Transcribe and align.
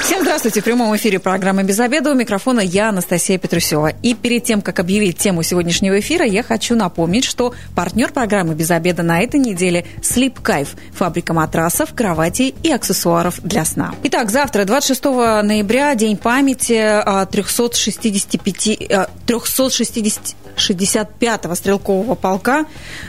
Всем 0.00 0.22
здравствуйте. 0.22 0.60
В 0.60 0.64
прямом 0.64 0.96
эфире 0.96 1.18
программы 1.18 1.62
«Без 1.62 1.78
обеда». 1.78 2.10
У 2.10 2.14
микрофона 2.14 2.60
я, 2.60 2.88
Анастасия 2.88 3.38
Петрусева. 3.38 3.92
И 4.02 4.14
перед 4.14 4.44
тем, 4.44 4.60
как 4.62 4.80
объявить 4.80 5.18
тему 5.18 5.42
сегодняшнего 5.42 6.00
эфира, 6.00 6.24
я 6.24 6.42
хочу 6.42 6.74
напомнить, 6.74 7.24
что 7.24 7.54
партнер 7.74 8.10
программы 8.12 8.54
«Без 8.54 8.70
обеда» 8.70 9.02
на 9.02 9.20
этой 9.20 9.38
неделе– 9.38 9.86
Sleep 10.00 10.40
Кайф, 10.42 10.76
фабрика 10.92 11.34
матрасов, 11.34 11.94
кроватей 11.94 12.54
и 12.62 12.72
аксессуаров 12.72 13.40
для 13.42 13.64
сна. 13.64 13.94
Итак, 14.04 14.30
завтра, 14.30 14.64
26 14.64 15.04
ноября, 15.04 15.94
День 15.94 16.16
памяти 16.16 17.02
365, 17.30 18.88
360 19.26 20.36
65-го 20.54 21.54
стрелкового 21.54 22.14
полка. 22.14 22.66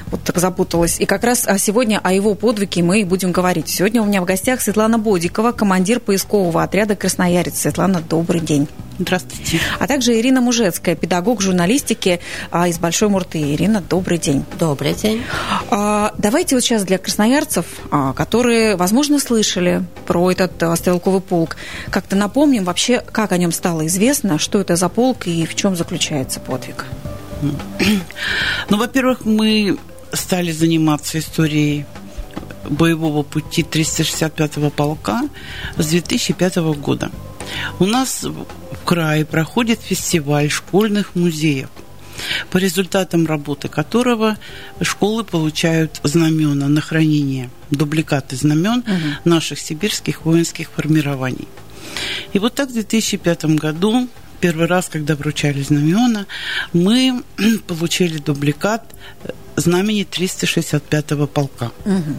Вот 0.07 0.23
так 0.23 0.37
запуталась. 0.37 1.01
И 1.01 1.05
как 1.05 1.25
раз 1.25 1.45
сегодня 1.57 1.99
о 2.01 2.13
его 2.13 2.35
подвиге 2.35 2.81
мы 2.83 3.01
и 3.01 3.03
будем 3.03 3.33
говорить. 3.33 3.67
Сегодня 3.67 4.01
у 4.01 4.05
меня 4.05 4.21
в 4.21 4.25
гостях 4.25 4.61
Светлана 4.61 4.97
Бодикова, 4.97 5.51
командир 5.51 5.99
поискового 5.99 6.63
отряда 6.63 6.72
«Красноярец». 6.73 7.59
Светлана, 7.59 8.01
добрый 8.01 8.41
день. 8.41 8.67
Здравствуйте. 8.97 9.59
А 9.79 9.87
также 9.87 10.19
Ирина 10.19 10.41
Мужецкая, 10.41 10.95
педагог 10.95 11.41
журналистики 11.41 12.19
а, 12.51 12.67
из 12.67 12.79
Большой 12.79 13.09
Мурты. 13.09 13.53
Ирина, 13.53 13.81
добрый 13.81 14.17
день. 14.17 14.43
Добрый 14.59 14.93
день. 14.93 15.21
А, 15.69 16.13
давайте 16.17 16.55
вот 16.55 16.63
сейчас 16.63 16.83
для 16.83 16.97
красноярцев, 16.97 17.65
а, 17.91 18.13
которые, 18.13 18.75
возможно, 18.75 19.19
слышали 19.19 19.83
про 20.07 20.31
этот 20.31 20.53
стрелковый 20.77 21.21
полк, 21.21 21.57
как-то 21.91 22.15
напомним 22.15 22.63
вообще, 22.63 23.01
как 23.11 23.31
о 23.31 23.37
нем 23.37 23.51
стало 23.51 23.85
известно, 23.85 24.39
что 24.39 24.59
это 24.59 24.75
за 24.75 24.89
полк 24.89 25.27
и 25.27 25.45
в 25.45 25.55
чем 25.55 25.75
заключается 25.75 26.39
подвиг. 26.39 26.85
Ну, 27.41 28.77
во-первых, 28.77 29.25
мы 29.25 29.77
стали 30.11 30.51
заниматься 30.51 31.19
историей 31.19 31.85
боевого 32.69 33.23
пути 33.23 33.61
365-го 33.61 34.69
полка 34.69 35.21
с 35.77 35.87
2005 35.87 36.57
года. 36.57 37.11
У 37.79 37.85
нас 37.85 38.23
в 38.23 38.45
крае 38.85 39.25
проходит 39.25 39.81
фестиваль 39.81 40.49
школьных 40.49 41.15
музеев, 41.15 41.69
по 42.49 42.57
результатам 42.57 43.25
работы 43.25 43.67
которого 43.67 44.37
школы 44.81 45.23
получают 45.23 45.99
знамена 46.03 46.67
на 46.67 46.81
хранение, 46.81 47.49
дубликаты 47.71 48.35
знамен 48.35 48.79
угу. 48.79 49.29
наших 49.29 49.59
сибирских 49.59 50.25
воинских 50.25 50.69
формирований. 50.71 51.47
И 52.33 52.39
вот 52.39 52.55
так 52.55 52.69
в 52.69 52.73
2005 52.73 53.45
году 53.45 54.07
первый 54.43 54.67
раз, 54.67 54.89
когда 54.89 55.15
вручали 55.15 55.61
знамена, 55.61 56.25
мы 56.73 57.23
получили 57.67 58.17
дубликат 58.17 58.83
э, 59.23 59.29
знамени 59.55 60.05
365-го 60.05 61.27
полка. 61.27 61.71
Угу. 61.85 62.15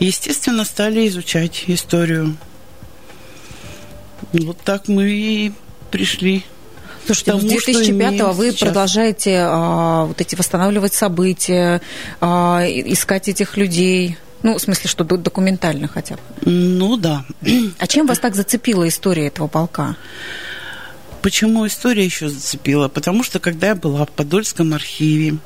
Естественно, 0.00 0.64
стали 0.64 1.06
изучать 1.06 1.62
историю. 1.68 2.36
Вот 4.32 4.58
так 4.64 4.88
мы 4.88 5.08
и 5.08 5.52
пришли 5.92 6.42
Слушайте, 7.06 7.30
тому, 7.30 7.48
с 7.48 7.68
2005-го 7.68 8.32
вы 8.32 8.50
сейчас. 8.50 8.60
продолжаете 8.60 9.36
а, 9.46 10.06
вот 10.06 10.20
эти 10.20 10.34
восстанавливать 10.34 10.94
события, 10.94 11.80
а, 12.20 12.64
искать 12.66 13.28
этих 13.28 13.56
людей. 13.56 14.18
Ну, 14.42 14.58
в 14.58 14.60
смысле, 14.60 14.90
что 14.90 15.04
документально 15.04 15.86
хотя 15.86 16.16
бы. 16.16 16.22
Ну 16.44 16.96
да. 16.96 17.24
А 17.78 17.86
чем 17.86 18.08
вас 18.08 18.18
так 18.18 18.34
зацепила 18.34 18.88
история 18.88 19.28
этого 19.28 19.46
полка? 19.46 19.96
Почему 21.22 21.66
история 21.66 22.04
еще 22.04 22.28
зацепила? 22.28 22.88
Потому 22.88 23.22
что 23.22 23.40
когда 23.40 23.68
я 23.68 23.74
была 23.74 24.06
в 24.06 24.10
Подольском 24.10 24.72
архиве 24.72 25.38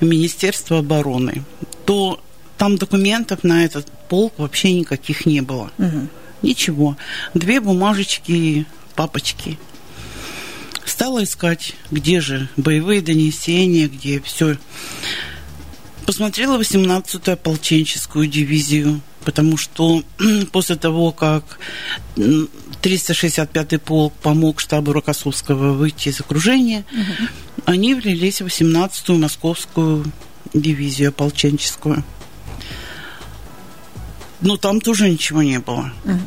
Министерства 0.00 0.78
обороны, 0.78 1.44
то 1.84 2.22
там 2.56 2.76
документов 2.76 3.42
на 3.42 3.64
этот 3.64 3.86
полк 4.08 4.34
вообще 4.38 4.72
никаких 4.72 5.26
не 5.26 5.40
было. 5.40 5.70
Угу. 5.78 6.08
Ничего. 6.42 6.96
Две 7.34 7.60
бумажечки, 7.60 8.66
папочки. 8.94 9.58
Стала 10.84 11.24
искать, 11.24 11.74
где 11.90 12.20
же 12.20 12.48
боевые 12.56 13.00
донесения, 13.00 13.88
где 13.88 14.20
все. 14.20 14.56
Посмотрела 16.06 16.58
18-ю 16.60 17.32
ополченческую 17.32 18.26
дивизию, 18.26 19.00
потому 19.24 19.56
что 19.56 20.02
после 20.52 20.76
того, 20.76 21.12
как 21.12 21.58
365-й 22.82 23.78
полк 23.78 24.12
помог 24.14 24.60
штабу 24.60 24.92
Рокоссовского 24.92 25.72
выйти 25.72 26.08
из 26.08 26.20
окружения, 26.20 26.84
угу. 26.92 27.28
они 27.66 27.94
влились 27.94 28.40
в 28.40 28.46
18-ю 28.46 29.18
московскую 29.18 30.04
дивизию 30.54 31.10
ополченческую. 31.10 32.04
Но 34.40 34.56
там 34.56 34.80
тоже 34.80 35.10
ничего 35.10 35.42
не 35.42 35.58
было. 35.58 35.92
Угу. 36.04 36.18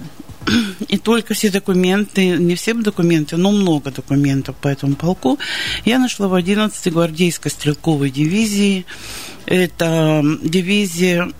И 0.90 0.98
только 0.98 1.34
все 1.34 1.50
документы, 1.50 2.38
не 2.38 2.56
все 2.56 2.74
документы, 2.74 3.38
но 3.38 3.52
много 3.52 3.92
документов 3.92 4.56
по 4.58 4.68
этому 4.68 4.96
полку 4.96 5.40
я 5.86 6.00
нашла 6.00 6.28
в 6.28 6.34
11-й 6.34 6.92
гвардейской 6.92 7.50
стрелковой 7.50 8.10
дивизии. 8.10 8.86
Это 9.46 10.22
дивизия, 10.44 11.32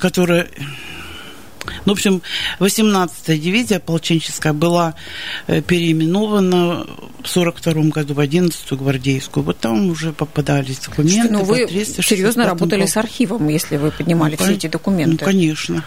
которая 0.00 0.48
ну, 1.84 1.92
в 1.92 1.96
общем, 1.96 2.22
18-я 2.60 3.38
дивизия 3.38 3.76
ополченческая 3.78 4.52
была 4.52 4.94
э, 5.46 5.62
переименована 5.62 6.86
в 7.22 7.28
42 7.28 7.84
году 7.84 8.14
в 8.14 8.20
11-ю 8.20 8.76
гвардейскую. 8.76 9.44
Вот 9.44 9.58
там 9.58 9.90
уже 9.90 10.12
попадались 10.12 10.78
документы. 10.78 11.32
Ну, 11.32 11.44
вы 11.44 11.66
серьезно 11.68 12.46
работали 12.46 12.86
с 12.86 12.96
архивом, 12.96 13.48
если 13.48 13.76
вы 13.76 13.90
поднимали 13.90 14.36
ну, 14.38 14.44
все 14.44 14.54
эти 14.54 14.66
документы. 14.66 15.24
Ну, 15.24 15.30
конечно. 15.30 15.84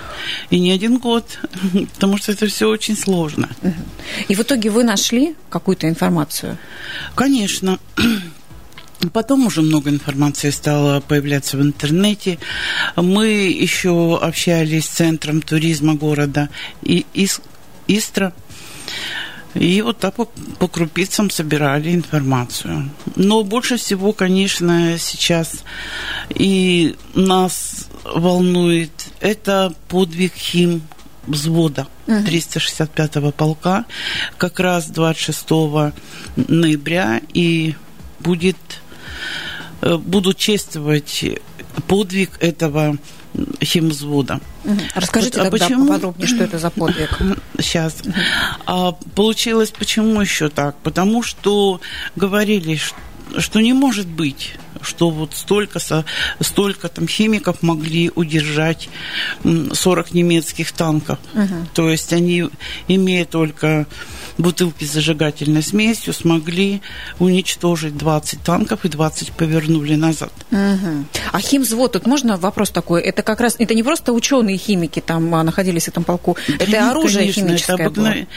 И 0.50 0.59
не 0.59 0.72
один 0.72 0.97
год, 0.97 1.40
потому 1.94 2.18
что 2.18 2.31
это 2.31 2.47
все 2.47 2.69
очень 2.69 2.97
сложно. 2.97 3.50
И 4.28 4.35
в 4.35 4.41
итоге 4.41 4.69
вы 4.69 4.84
нашли 4.84 5.35
какую-то 5.50 5.88
информацию? 5.90 6.58
Конечно. 7.16 7.80
Потом 9.13 9.47
уже 9.47 9.61
много 9.61 9.89
информации 9.89 10.49
стало 10.49 10.99
появляться 10.99 11.57
в 11.57 11.61
интернете. 11.61 12.39
Мы 12.95 13.27
еще 13.27 14.17
общались 14.21 14.85
с 14.85 14.89
Центром 14.89 15.41
туризма 15.41 15.95
города 15.95 16.49
и 16.83 17.05
Истра. 17.88 18.33
И 19.53 19.81
вот 19.81 19.99
так 19.99 20.16
по, 20.16 20.25
по 20.25 20.67
крупицам 20.67 21.29
собирали 21.29 21.95
информацию. 21.95 22.89
Но 23.16 23.43
больше 23.43 23.77
всего, 23.77 24.11
конечно, 24.11 24.97
сейчас 24.97 25.63
и 26.29 26.95
нас 27.13 27.87
волнует 28.03 28.91
это 29.22 29.73
подвиг 29.87 30.33
хим 30.33 30.81
взвода 31.25 31.87
365-го 32.07 33.31
полка 33.31 33.85
как 34.37 34.59
раз 34.59 34.87
26 34.87 35.49
ноября 36.35 37.22
и 37.33 37.75
будет 38.19 38.57
Э, 39.81 39.98
будут 39.98 40.38
чествовать 40.38 41.26
подвиг 41.88 42.31
этого 42.40 42.98
химвзвода. 43.62 44.40
Расскажите 44.96 45.40
вот, 45.40 45.48
а 45.48 45.52
тогда 45.52 45.66
почему... 45.66 45.88
поподробнее, 45.88 46.28
что 46.28 46.44
это 46.44 46.58
за 46.58 46.70
подвиг. 46.70 47.09
Сейчас. 47.59 48.02
А, 48.66 48.94
получилось 49.14 49.72
почему 49.72 50.22
еще 50.22 50.50
так? 50.50 50.78
Потому 50.78 51.22
что 51.22 51.81
говорили, 52.16 52.80
что 53.38 53.59
не 53.59 53.74
может 53.74 54.08
быть 54.08 54.53
что 54.85 55.09
вот 55.09 55.34
столько, 55.34 55.79
столько 56.40 56.90
там 56.90 57.07
химиков 57.07 57.62
могли 57.62 58.12
удержать 58.13 58.90
40 59.44 60.13
немецких 60.13 60.72
танков. 60.72 61.19
Угу. 61.34 61.69
То 61.73 61.90
есть 61.90 62.13
они, 62.13 62.50
имея 62.88 63.25
только 63.25 63.88
бутылки 64.38 64.84
с 64.84 64.94
зажигательной 64.94 65.63
смесью, 65.63 66.13
смогли 66.13 66.81
уничтожить 67.19 67.97
20 67.97 68.41
танков 68.41 68.85
и 68.85 68.90
20 68.90 69.32
повернули 69.32 69.96
назад. 69.96 70.32
Угу. 70.52 71.05
А 71.32 71.40
химзвод, 71.40 71.93
тут 71.93 72.05
можно 72.05 72.37
вопрос 72.37 72.70
такой, 72.70 73.02
это 73.02 73.23
как 73.23 73.40
раз, 73.40 73.55
это 73.59 73.73
не 73.73 73.84
просто 73.84 74.14
ученые 74.14 74.58
химики 74.58 74.99
там 74.99 75.34
а, 75.35 75.43
находились 75.43 75.85
в 75.85 75.87
этом 75.90 76.03
полку, 76.03 76.37
это 76.47 76.70
Нет, 76.70 76.91
оружие 76.91 77.20
конечно, 77.20 77.47
химическое 77.47 77.73
это 77.76 77.85
обыкновен... 77.85 78.28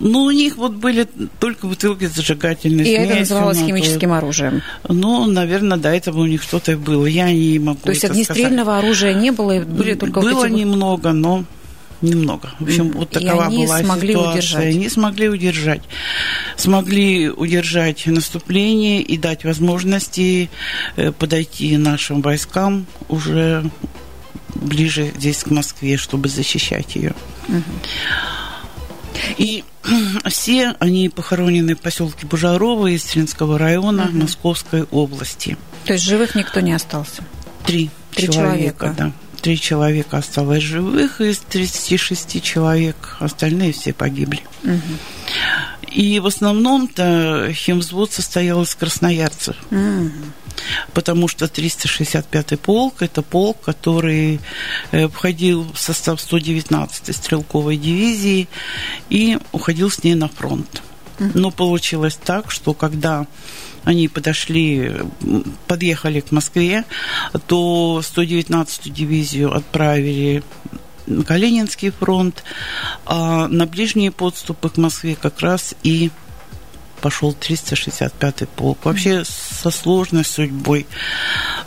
было? 0.00 0.10
Ну, 0.10 0.22
у 0.24 0.30
них 0.30 0.56
вот 0.56 0.72
были 0.74 1.08
только 1.38 1.66
бутылки 1.66 2.06
с 2.06 2.14
зажигательной 2.14 2.84
и 2.84 2.86
смесью. 2.86 3.02
И 3.02 3.06
это 3.06 3.18
называлось 3.20 3.58
химическим 3.58 4.12
оружием? 4.12 4.62
Ну, 4.88 5.26
наверное, 5.26 5.78
до 5.78 5.88
этого 5.94 6.20
у 6.20 6.26
них 6.26 6.42
что-то 6.42 6.76
было, 6.76 7.06
я 7.06 7.32
не 7.32 7.58
могу 7.58 7.80
То 7.80 7.90
есть 7.90 8.04
огнестрельного 8.04 8.72
сказать. 8.72 8.84
оружия 8.84 9.14
не 9.14 9.30
было, 9.30 9.60
были 9.60 9.94
только 9.94 10.20
Было 10.20 10.34
вот 10.34 10.46
эти... 10.46 10.54
немного, 10.54 11.12
но 11.12 11.44
немного. 12.04 12.50
В 12.58 12.64
общем, 12.64 12.92
вот 12.92 13.10
такова 13.10 13.44
и 13.44 13.46
они 13.46 13.66
была 13.66 13.78
смогли 13.80 14.12
ситуация. 14.12 14.32
Удержать. 14.32 14.74
Они 14.74 14.88
смогли 14.88 15.28
удержать. 15.28 15.82
Смогли 16.56 17.30
удержать 17.30 18.06
наступление 18.06 19.02
и 19.02 19.16
дать 19.16 19.44
возможности 19.44 20.50
э, 20.96 21.12
подойти 21.12 21.76
нашим 21.76 22.20
войскам 22.20 22.86
уже 23.08 23.64
ближе 24.54 25.12
здесь 25.16 25.42
к 25.42 25.50
Москве, 25.50 25.96
чтобы 25.96 26.28
защищать 26.28 26.94
ее. 26.96 27.14
Угу. 27.48 27.62
И 29.38 29.64
все 30.28 30.74
они 30.78 31.08
похоронены 31.08 31.74
в 31.74 31.80
поселке 31.80 32.26
Бужарова 32.26 32.94
Истринского 32.94 33.58
района 33.58 34.04
угу. 34.04 34.18
Московской 34.18 34.84
области. 34.84 35.56
То 35.84 35.92
есть 35.94 36.04
живых 36.04 36.34
никто 36.34 36.60
не 36.60 36.72
остался? 36.72 37.22
Три, 37.64 37.90
Три 38.12 38.28
человека, 38.30 38.86
человека. 38.86 38.94
да. 38.96 39.12
Три 39.40 39.60
человека 39.60 40.18
осталось 40.18 40.62
живых 40.62 41.20
из 41.20 41.38
36 41.38 42.42
человек, 42.42 43.16
остальные 43.20 43.72
все 43.72 43.92
погибли. 43.92 44.42
Угу. 44.62 45.90
И 45.92 46.18
в 46.18 46.26
основном-то 46.26 47.50
химвзвод 47.52 48.12
состоял 48.12 48.62
из 48.62 48.74
красноярцев. 48.74 49.56
Угу 49.70 50.10
потому 50.92 51.28
что 51.28 51.46
365-й 51.46 52.56
полк– 52.56 52.96
это 53.02 53.22
полк, 53.22 53.60
который 53.60 54.40
э, 54.92 55.08
входил 55.08 55.70
в 55.72 55.78
состав 55.78 56.18
119-й 56.18 57.12
стрелковой 57.12 57.76
дивизии 57.76 58.48
и 59.10 59.38
уходил 59.52 59.90
с 59.90 60.02
ней 60.04 60.14
на 60.14 60.28
фронт. 60.28 60.82
Но 61.18 61.52
получилось 61.52 62.18
так, 62.22 62.50
что 62.50 62.74
когда 62.74 63.26
они 63.84 64.08
подошли, 64.08 64.92
подъехали 65.66 66.20
к 66.20 66.32
Москве, 66.32 66.84
то 67.46 68.00
119-ю 68.02 68.92
дивизию 68.92 69.54
отправили 69.54 70.42
на 71.06 71.24
Калининский 71.24 71.90
фронт, 71.90 72.42
а 73.06 73.46
на 73.48 73.66
ближние 73.66 74.10
подступы 74.10 74.70
к 74.70 74.76
Москве 74.78 75.16
как 75.20 75.40
раз 75.40 75.74
и 75.82 76.10
пошел 77.04 77.36
365-й 77.38 78.46
полк. 78.46 78.78
Вообще 78.84 79.24
со 79.26 79.70
сложной 79.70 80.24
судьбой 80.24 80.86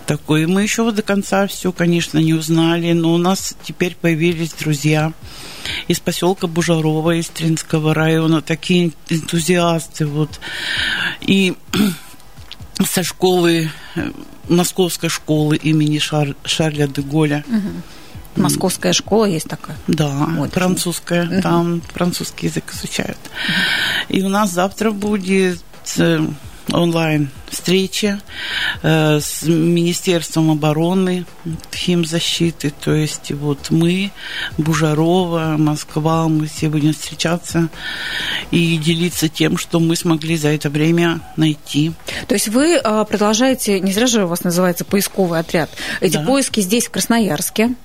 такой. 0.07 0.47
Мы 0.47 0.63
еще 0.63 0.89
до 0.91 1.03
конца 1.03 1.45
все, 1.45 1.71
конечно, 1.71 2.17
не 2.17 2.33
узнали, 2.33 2.93
но 2.93 3.13
у 3.13 3.17
нас 3.19 3.53
теперь 3.63 3.95
появились 3.95 4.53
друзья 4.53 5.13
из 5.87 5.99
поселка 5.99 6.47
Бужарова, 6.47 7.11
из 7.11 7.27
Тринского 7.27 7.93
района, 7.93 8.41
такие 8.41 8.93
энтузиасты. 9.09 10.07
Вот. 10.07 10.39
И 11.21 11.53
со 12.85 13.03
школы, 13.03 13.69
э, 13.95 14.11
московской 14.49 15.09
школы 15.09 15.55
имени 15.57 15.99
Шар, 15.99 16.35
Шарля 16.43 16.87
де 16.87 17.01
Голля. 17.01 17.43
Угу 17.47 17.83
Московская 18.37 18.93
школа 18.93 19.25
есть 19.25 19.47
такая? 19.47 19.77
Да, 19.87 20.27
вот. 20.37 20.53
французская. 20.53 21.25
Угу. 21.25 21.41
Там 21.41 21.81
французский 21.93 22.47
язык 22.47 22.73
изучают. 22.73 23.17
Угу. 23.17 24.17
И 24.17 24.21
у 24.21 24.29
нас 24.29 24.51
завтра 24.51 24.91
будет 24.91 25.61
э, 25.97 26.27
онлайн 26.73 27.29
встреча 27.49 28.19
э, 28.83 29.19
с 29.19 29.43
Министерством 29.43 30.51
обороны, 30.51 31.25
химзащиты, 31.73 32.71
то 32.71 32.93
есть 32.93 33.31
вот 33.31 33.69
мы, 33.69 34.11
Бужарова, 34.57 35.55
Москва, 35.57 36.27
мы 36.27 36.47
все 36.47 36.69
будем 36.69 36.93
встречаться 36.93 37.69
и 38.51 38.77
делиться 38.77 39.29
тем, 39.29 39.57
что 39.57 39.79
мы 39.79 39.95
смогли 39.95 40.37
за 40.37 40.49
это 40.49 40.69
время 40.69 41.21
найти. 41.37 41.93
То 42.27 42.35
есть 42.35 42.49
вы 42.49 42.75
э, 42.75 43.05
продолжаете, 43.05 43.79
не 43.79 43.91
зря 43.91 44.07
же 44.07 44.25
у 44.25 44.27
вас 44.27 44.43
называется 44.43 44.85
поисковый 44.85 45.39
отряд, 45.39 45.69
эти 46.01 46.17
да. 46.17 46.23
поиски 46.23 46.59
здесь, 46.59 46.87
в 46.87 46.91
Красноярске, 46.91 47.75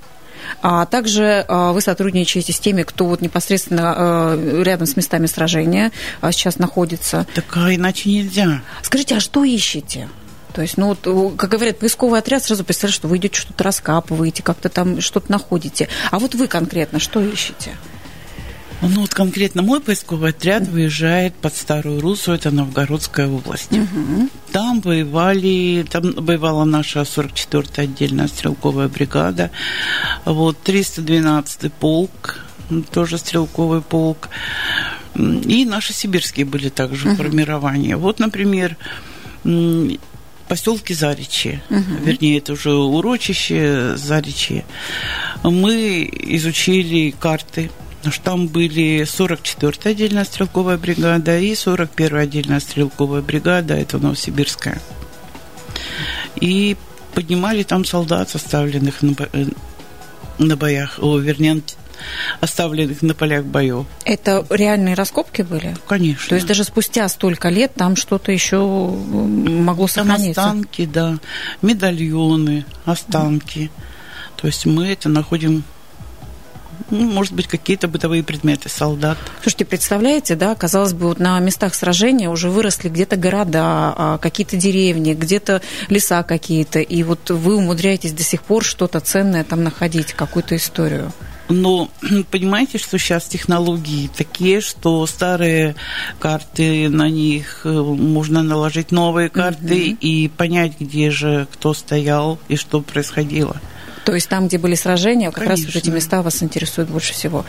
а 0.60 0.86
также 0.86 1.44
а, 1.48 1.72
вы 1.72 1.80
сотрудничаете 1.80 2.52
с 2.52 2.60
теми, 2.60 2.82
кто 2.82 3.06
вот 3.06 3.20
непосредственно 3.20 3.94
а, 3.96 4.62
рядом 4.62 4.86
с 4.86 4.96
местами 4.96 5.26
сражения 5.26 5.92
а, 6.20 6.32
сейчас 6.32 6.58
находится. 6.58 7.26
Так 7.34 7.44
а 7.56 7.74
иначе 7.74 8.10
нельзя. 8.10 8.62
Скажите, 8.82 9.16
а 9.16 9.20
что 9.20 9.44
ищете? 9.44 10.08
То 10.52 10.60
есть, 10.62 10.76
ну 10.76 10.88
вот, 10.88 11.36
как 11.36 11.50
говорят, 11.50 11.78
поисковый 11.78 12.20
отряд, 12.20 12.44
сразу 12.44 12.62
представляешь, 12.62 12.96
что 12.96 13.08
вы 13.08 13.16
идете 13.16 13.40
что-то 13.40 13.64
раскапываете, 13.64 14.42
как-то 14.42 14.68
там 14.68 15.00
что-то 15.00 15.32
находите. 15.32 15.88
А 16.10 16.18
вот 16.18 16.34
вы 16.34 16.46
конкретно 16.46 16.98
что 16.98 17.20
ищете? 17.20 17.76
Ну 18.82 19.02
вот 19.02 19.14
конкретно 19.14 19.62
мой 19.62 19.80
поисковый 19.80 20.30
отряд 20.30 20.66
выезжает 20.66 21.34
под 21.36 21.54
Старую 21.54 22.00
Русу, 22.00 22.32
это 22.32 22.50
Новгородская 22.50 23.28
область. 23.28 23.72
Угу. 23.72 24.28
Там 24.50 24.80
воевали, 24.80 25.86
там 25.88 26.12
воевала 26.16 26.64
наша 26.64 27.00
44-я 27.00 27.84
отдельная 27.84 28.26
стрелковая 28.26 28.88
бригада, 28.88 29.52
вот 30.24 30.56
312-й 30.64 31.70
полк, 31.70 32.40
тоже 32.92 33.18
стрелковый 33.18 33.82
полк, 33.82 34.30
и 35.14 35.64
наши 35.64 35.92
сибирские 35.92 36.44
были 36.44 36.68
также 36.68 37.10
угу. 37.10 37.16
формирования. 37.18 37.96
Вот, 37.96 38.18
например, 38.18 38.76
поселке 40.48 40.94
Заричье, 40.94 41.62
угу. 41.70 42.04
вернее, 42.04 42.38
это 42.38 42.54
уже 42.54 42.72
урочище 42.72 43.96
Заричье. 43.96 44.64
Мы 45.44 46.10
изучили 46.12 47.14
карты 47.18 47.70
что 48.10 48.24
там 48.24 48.48
были 48.48 49.02
44-я 49.02 49.90
отдельная 49.90 50.24
стрелковая 50.24 50.76
бригада 50.76 51.38
и 51.38 51.52
41-я 51.52 52.20
отдельная 52.20 52.60
стрелковая 52.60 53.22
бригада, 53.22 53.74
это 53.74 53.98
Новосибирская. 53.98 54.80
И 56.40 56.76
поднимали 57.14 57.62
там 57.62 57.84
солдат, 57.84 58.30
составленных 58.30 59.02
на, 59.02 59.14
э, 59.32 59.46
на 60.38 60.56
боях, 60.56 60.98
о, 61.00 61.18
вернее, 61.18 61.62
оставленных 62.40 63.02
на 63.02 63.14
полях 63.14 63.44
боев. 63.44 63.86
Это 64.04 64.44
реальные 64.50 64.94
раскопки 64.94 65.42
были? 65.42 65.76
Конечно. 65.86 66.30
То 66.30 66.34
есть 66.34 66.46
даже 66.46 66.64
спустя 66.64 67.08
столько 67.08 67.48
лет 67.48 67.74
там 67.74 67.96
что-то 67.96 68.32
еще 68.32 68.58
могло 68.58 69.86
там 69.86 70.06
сохраниться? 70.06 70.42
останки, 70.42 70.86
да, 70.86 71.18
медальоны, 71.60 72.64
останки. 72.84 73.70
То 74.36 74.46
есть 74.46 74.66
мы 74.66 74.88
это 74.88 75.08
находим 75.08 75.62
ну, 76.90 77.10
может 77.10 77.32
быть, 77.32 77.46
какие-то 77.46 77.88
бытовые 77.88 78.22
предметы 78.22 78.68
солдат. 78.68 79.18
Слушайте, 79.42 79.64
представляете, 79.64 80.36
да, 80.36 80.54
казалось 80.54 80.92
бы, 80.92 81.08
вот 81.08 81.18
на 81.18 81.38
местах 81.40 81.74
сражения 81.74 82.28
уже 82.28 82.50
выросли 82.50 82.88
где-то 82.88 83.16
города, 83.16 83.94
а, 83.96 84.18
какие-то 84.18 84.56
деревни, 84.56 85.14
где-то 85.14 85.62
леса 85.88 86.22
какие-то, 86.22 86.80
и 86.80 87.02
вот 87.02 87.30
вы 87.30 87.56
умудряетесь 87.56 88.12
до 88.12 88.22
сих 88.22 88.42
пор 88.42 88.64
что-то 88.64 89.00
ценное 89.00 89.44
там 89.44 89.62
находить, 89.64 90.12
какую-то 90.12 90.56
историю. 90.56 91.12
Но 91.48 91.90
понимаете, 92.30 92.78
что 92.78 92.98
сейчас 92.98 93.24
технологии 93.24 94.10
такие, 94.14 94.60
что 94.60 95.06
старые 95.06 95.74
карты, 96.18 96.88
на 96.88 97.08
них 97.08 97.62
э, 97.64 97.70
можно 97.70 98.42
наложить 98.42 98.90
новые 98.90 99.28
карты 99.28 99.90
mm-hmm. 99.90 99.98
и 100.00 100.28
понять, 100.28 100.72
где 100.80 101.10
же 101.10 101.46
кто 101.52 101.74
стоял 101.74 102.38
и 102.48 102.56
что 102.56 102.80
происходило. 102.80 103.60
То 104.04 104.14
есть 104.14 104.28
там, 104.28 104.48
где 104.48 104.58
были 104.58 104.74
сражения, 104.74 105.30
как 105.30 105.44
Конечно. 105.44 105.66
раз 105.66 105.74
вот 105.74 105.82
эти 105.82 105.90
места 105.90 106.22
вас 106.22 106.42
интересуют 106.42 106.90
больше 106.90 107.12
всего. 107.12 107.44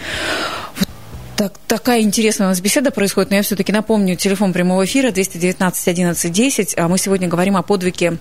Вот 0.77 0.87
так, 1.35 1.53
такая 1.67 2.01
интересная 2.01 2.47
у 2.47 2.49
нас 2.49 2.61
беседа 2.61 2.91
происходит, 2.91 3.31
но 3.31 3.37
я 3.37 3.41
все-таки 3.41 3.71
напомню, 3.71 4.15
телефон 4.15 4.53
прямого 4.53 4.85
эфира 4.85 5.11
219 5.11 5.87
11 5.87 6.31
10. 6.31 6.75
А 6.77 6.87
мы 6.87 6.97
сегодня 6.97 7.27
говорим 7.27 7.57
о 7.57 7.63
подвиге 7.63 8.17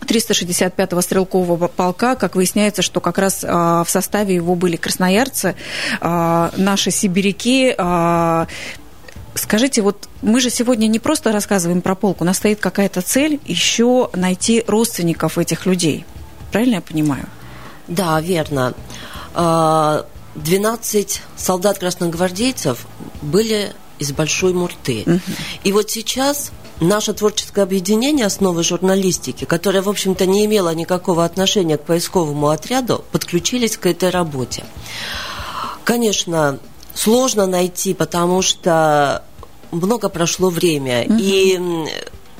365-го 0.00 1.00
стрелкового 1.00 1.68
полка, 1.68 2.14
как 2.14 2.34
выясняется, 2.36 2.82
что 2.82 3.00
как 3.00 3.18
раз 3.18 3.44
а, 3.46 3.84
в 3.84 3.90
составе 3.90 4.34
его 4.34 4.54
были 4.54 4.76
красноярцы, 4.76 5.54
а, 6.00 6.52
наши 6.56 6.90
сибиряки. 6.90 7.74
А, 7.78 8.46
скажите, 9.34 9.82
вот 9.82 10.08
мы 10.20 10.40
же 10.40 10.50
сегодня 10.50 10.86
не 10.86 10.98
просто 10.98 11.32
рассказываем 11.32 11.82
про 11.82 11.94
полк, 11.94 12.20
у 12.20 12.24
нас 12.24 12.38
стоит 12.38 12.60
какая-то 12.60 13.02
цель 13.02 13.40
еще 13.44 14.10
найти 14.14 14.64
родственников 14.66 15.38
этих 15.38 15.66
людей. 15.66 16.04
Правильно 16.50 16.76
я 16.76 16.80
понимаю? 16.80 17.26
Да, 17.88 18.20
верно. 18.20 18.74
12 19.34 19.34
а, 19.34 21.40
солдат 21.40 21.78
красногвардейцев 21.78 22.86
были 23.22 23.72
из 23.98 24.12
Большой 24.12 24.52
Мурты. 24.52 25.04
Угу. 25.06 25.20
И 25.64 25.72
вот 25.72 25.90
сейчас 25.90 26.52
наше 26.80 27.12
творческое 27.12 27.62
объединение 27.62 28.26
основы 28.26 28.62
журналистики, 28.62 29.44
которое, 29.44 29.82
в 29.82 29.88
общем-то, 29.88 30.26
не 30.26 30.44
имело 30.44 30.74
никакого 30.74 31.24
отношения 31.24 31.78
к 31.78 31.84
поисковому 31.84 32.48
отряду, 32.48 33.04
подключились 33.12 33.76
к 33.76 33.86
этой 33.86 34.10
работе. 34.10 34.64
Конечно, 35.84 36.58
сложно 36.94 37.46
найти, 37.46 37.94
потому 37.94 38.42
что 38.42 39.24
много 39.70 40.08
прошло 40.08 40.50
время. 40.50 41.04
Угу. 41.04 41.16
И 41.18 41.60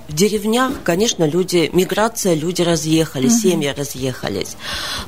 в 0.09 0.15
деревнях, 0.15 0.73
конечно, 0.85 1.25
люди, 1.25 1.71
миграция, 1.73 2.35
люди 2.35 2.63
разъехались, 2.63 3.33
угу. 3.33 3.41
семьи 3.41 3.75
разъехались. 3.77 4.57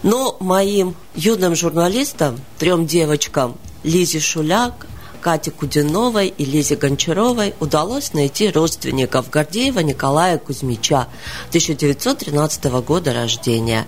Но 0.02 0.36
моим 0.40 0.94
юным 1.14 1.54
журналистам, 1.54 2.40
трем 2.58 2.86
девочкам, 2.86 3.56
Лизе 3.82 4.20
Шуляк, 4.20 4.86
Кате 5.20 5.50
Кудиновой 5.50 6.28
и 6.28 6.44
Лизе 6.44 6.76
Гончаровой 6.76 7.54
удалось 7.58 8.12
найти 8.12 8.50
родственников 8.50 9.30
Гордеева 9.30 9.80
Николая 9.80 10.36
Кузьмича, 10.38 11.08
1913 11.48 12.64
года 12.86 13.14
рождения. 13.14 13.86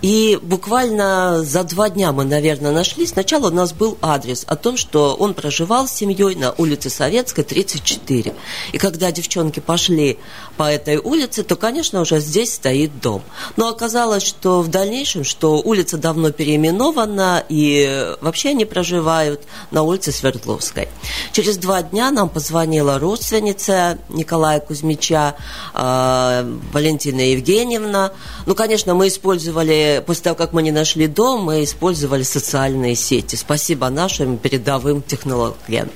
И 0.00 0.38
буквально 0.42 1.42
за 1.42 1.64
два 1.64 1.90
дня 1.90 2.12
мы, 2.12 2.24
наверное, 2.24 2.70
нашли. 2.70 3.04
Сначала 3.06 3.48
у 3.48 3.54
нас 3.54 3.72
был 3.72 3.98
адрес 4.00 4.44
о 4.46 4.54
том, 4.54 4.76
что 4.76 5.14
он 5.14 5.34
проживал 5.34 5.88
с 5.88 5.92
семьей 5.92 6.36
на 6.36 6.52
улице 6.52 6.88
Советской, 6.88 7.42
34. 7.42 8.34
И 8.72 8.78
когда 8.78 9.10
девчонки 9.10 9.58
пошли 9.58 10.18
по 10.56 10.70
этой 10.70 10.98
улице, 10.98 11.42
то, 11.42 11.56
конечно, 11.56 12.00
уже 12.00 12.20
здесь 12.20 12.54
стоит 12.54 13.00
дом. 13.00 13.22
Но 13.56 13.68
оказалось, 13.68 14.22
что 14.22 14.62
в 14.62 14.68
дальнейшем, 14.68 15.24
что 15.24 15.60
улица 15.60 15.98
давно 15.98 16.30
переименована, 16.30 17.42
и 17.48 18.14
вообще 18.20 18.50
они 18.50 18.64
проживают 18.64 19.42
на 19.72 19.82
улице 19.82 20.12
Свердловской. 20.12 20.88
Через 21.32 21.56
два 21.56 21.82
дня 21.82 22.10
нам 22.12 22.28
позвонила 22.28 22.98
родственница 23.00 23.98
Николая 24.08 24.60
Кузьмича, 24.60 25.34
э, 25.74 26.58
Валентина 26.72 27.20
Евгеньевна. 27.20 28.12
Ну, 28.46 28.54
конечно, 28.54 28.94
мы 28.94 29.08
использовали, 29.08 29.87
после 30.06 30.24
того, 30.24 30.36
как 30.36 30.52
мы 30.52 30.62
не 30.62 30.72
нашли 30.72 31.06
дом, 31.06 31.42
мы 31.44 31.64
использовали 31.64 32.22
социальные 32.22 32.94
сети. 32.94 33.36
Спасибо 33.36 33.88
нашим 33.88 34.38
передовым 34.38 35.02
технологиям. 35.02 35.90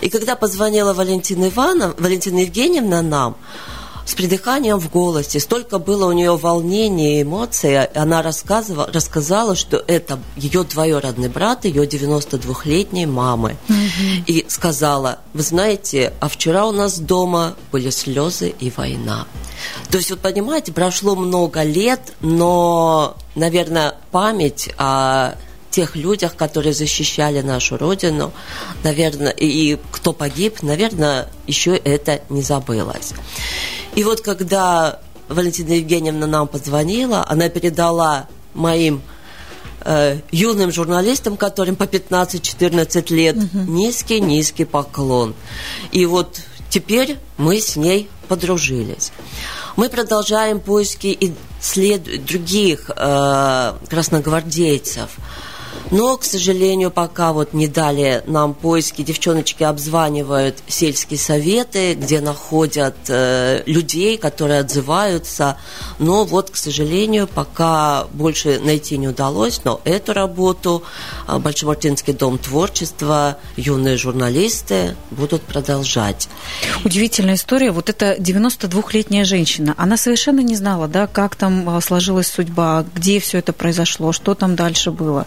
И 0.00 0.08
когда 0.08 0.36
позвонила 0.36 0.92
Валентина 0.94 1.48
Ивановна, 1.48 1.94
Валентина 1.98 2.38
Евгеньевна 2.40 3.02
нам, 3.02 3.36
с 4.08 4.14
придыханием 4.14 4.80
в 4.80 4.90
голосе. 4.90 5.38
Столько 5.38 5.78
было 5.78 6.06
у 6.06 6.12
нее 6.12 6.34
волнения 6.34 7.20
и 7.20 7.22
эмоций. 7.24 7.84
Она 7.84 8.22
рассказывала, 8.22 8.90
рассказала, 8.90 9.54
что 9.54 9.84
это 9.86 10.18
ее 10.34 10.64
двоюродный 10.64 11.28
брат, 11.28 11.66
ее 11.66 11.84
92-летней 11.84 13.04
мамы. 13.04 13.58
Mm-hmm. 13.68 14.24
И 14.26 14.46
сказала, 14.48 15.18
вы 15.34 15.42
знаете, 15.42 16.14
а 16.20 16.28
вчера 16.28 16.66
у 16.66 16.72
нас 16.72 16.98
дома 16.98 17.54
были 17.70 17.90
слезы 17.90 18.54
и 18.58 18.72
война. 18.74 19.26
То 19.90 19.98
есть, 19.98 20.08
вот 20.08 20.20
понимаете, 20.20 20.72
прошло 20.72 21.14
много 21.14 21.62
лет, 21.62 22.14
но, 22.22 23.14
наверное, 23.34 23.94
память 24.10 24.70
о 24.78 25.34
тех 25.70 25.96
людях, 25.96 26.36
которые 26.36 26.72
защищали 26.72 27.40
нашу 27.40 27.76
Родину, 27.76 28.32
наверное, 28.84 29.30
и 29.30 29.78
кто 29.92 30.12
погиб, 30.12 30.62
наверное, 30.62 31.28
еще 31.46 31.76
это 31.76 32.22
не 32.28 32.42
забылось. 32.42 33.12
И 33.94 34.04
вот 34.04 34.20
когда 34.20 35.00
Валентина 35.28 35.72
Евгеньевна 35.72 36.26
нам 36.26 36.48
позвонила, 36.48 37.24
она 37.28 37.48
передала 37.48 38.28
моим 38.54 39.02
э, 39.82 40.20
юным 40.30 40.72
журналистам, 40.72 41.36
которым 41.36 41.76
по 41.76 41.84
15-14 41.84 43.14
лет, 43.14 43.36
низкий-низкий 43.52 44.64
поклон. 44.64 45.34
И 45.92 46.06
вот 46.06 46.40
теперь 46.70 47.18
мы 47.36 47.60
с 47.60 47.76
ней 47.76 48.08
подружились. 48.28 49.12
Мы 49.76 49.88
продолжаем 49.88 50.60
поиски 50.60 51.08
и 51.08 51.32
след... 51.60 52.24
других 52.24 52.90
э, 52.94 53.72
красногвардейцев. 53.88 55.10
Но, 55.90 56.16
к 56.16 56.24
сожалению, 56.24 56.90
пока 56.90 57.32
вот 57.32 57.54
не 57.54 57.66
дали 57.66 58.22
нам 58.26 58.54
поиски, 58.54 59.02
девчоночки 59.02 59.62
обзванивают 59.62 60.56
сельские 60.66 61.18
советы, 61.18 61.94
где 61.94 62.20
находят 62.20 62.96
э, 63.08 63.62
людей, 63.66 64.18
которые 64.18 64.60
отзываются. 64.60 65.56
Но 65.98 66.24
вот, 66.24 66.50
к 66.50 66.56
сожалению, 66.56 67.26
пока 67.26 68.04
больше 68.12 68.60
найти 68.62 68.98
не 68.98 69.08
удалось, 69.08 69.62
но 69.64 69.80
эту 69.84 70.12
работу 70.12 70.82
э, 71.26 71.38
Большемартинский 71.38 72.12
дом 72.12 72.38
творчества, 72.38 73.38
юные 73.56 73.96
журналисты 73.96 74.94
будут 75.10 75.42
продолжать. 75.42 76.28
Удивительная 76.84 77.34
история. 77.34 77.70
Вот 77.70 77.88
эта 77.88 78.14
92-летняя 78.14 79.24
женщина, 79.24 79.74
она 79.78 79.96
совершенно 79.96 80.40
не 80.40 80.54
знала, 80.54 80.86
да, 80.86 81.06
как 81.06 81.34
там 81.34 81.76
э, 81.76 81.80
сложилась 81.80 82.26
судьба, 82.26 82.84
где 82.94 83.20
все 83.20 83.38
это 83.38 83.54
произошло, 83.54 84.12
что 84.12 84.34
там 84.34 84.54
дальше 84.54 84.90
было. 84.90 85.26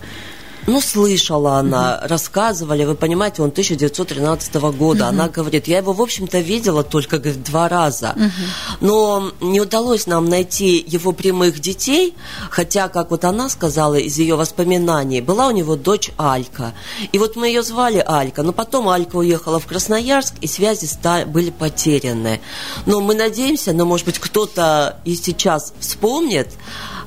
Ну, 0.68 0.82
слышала 0.82 1.58
она, 1.58 2.00
угу. 2.00 2.08
рассказывали, 2.08 2.86
вы 2.86 2.96
понимаете, 2.96 3.42
он 3.42 3.50
1913 3.50 4.56
года. 4.56 5.06
Угу. 5.06 5.10
Она 5.10 5.30
говорит, 5.30 5.68
я 5.68 5.80
его, 5.80 5.94
в 5.94 6.02
общем-то, 6.02 6.40
видела 6.40 6.84
только, 6.84 7.18
говорит, 7.18 7.44
два 7.44 7.68
раза. 7.68 8.16
Угу. 8.16 8.88
Но 8.88 9.32
не 9.42 9.60
удалось 9.60 10.08
нам 10.08 10.26
найти 10.30 10.84
его 10.86 11.12
прямых 11.12 11.60
детей, 11.60 12.16
хотя, 12.50 12.88
как 12.88 13.12
вот 13.12 13.26
она 13.26 13.50
сказала 13.50 13.96
из 13.96 14.18
ее 14.18 14.36
воспоминаний, 14.36 15.22
была 15.22 15.48
у 15.48 15.52
него 15.52 15.76
дочь 15.76 16.12
Алька. 16.18 16.74
И 17.12 17.18
вот 17.18 17.36
мы 17.36 17.48
ее 17.48 17.64
звали 17.64 18.04
Алька, 18.06 18.44
но 18.44 18.54
потом 18.54 18.90
Алька 18.90 19.16
уехала 19.16 19.60
в 19.60 19.66
Красноярск, 19.66 20.36
и 20.42 20.48
связи 20.48 20.88
были 21.26 21.50
потеряны. 21.52 22.42
Но 22.86 23.02
мы 23.02 23.16
надеемся, 23.16 23.74
но, 23.74 23.86
может 23.86 24.06
быть, 24.06 24.20
кто-то 24.20 25.00
и 25.06 25.16
сейчас 25.16 25.74
вспомнит 25.80 26.50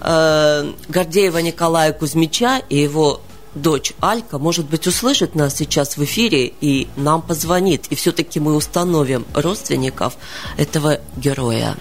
э, 0.01 0.73
Гордеева 0.89 1.39
Николая 1.39 1.93
Кузьмича 1.93 2.63
и 2.69 2.79
его 2.79 3.21
дочь 3.55 3.93
Алька, 4.01 4.39
может 4.39 4.67
быть, 4.67 4.87
услышит 4.87 5.35
нас 5.35 5.57
сейчас 5.57 5.97
в 5.97 6.05
эфире 6.05 6.53
и 6.61 6.89
нам 6.97 7.23
позвонит. 7.23 7.87
И 7.89 7.95
все-таки 7.95 8.41
мы 8.41 8.55
установим 8.55 9.25
родственников 9.35 10.17
этого 10.57 11.01
героя. 11.17 11.77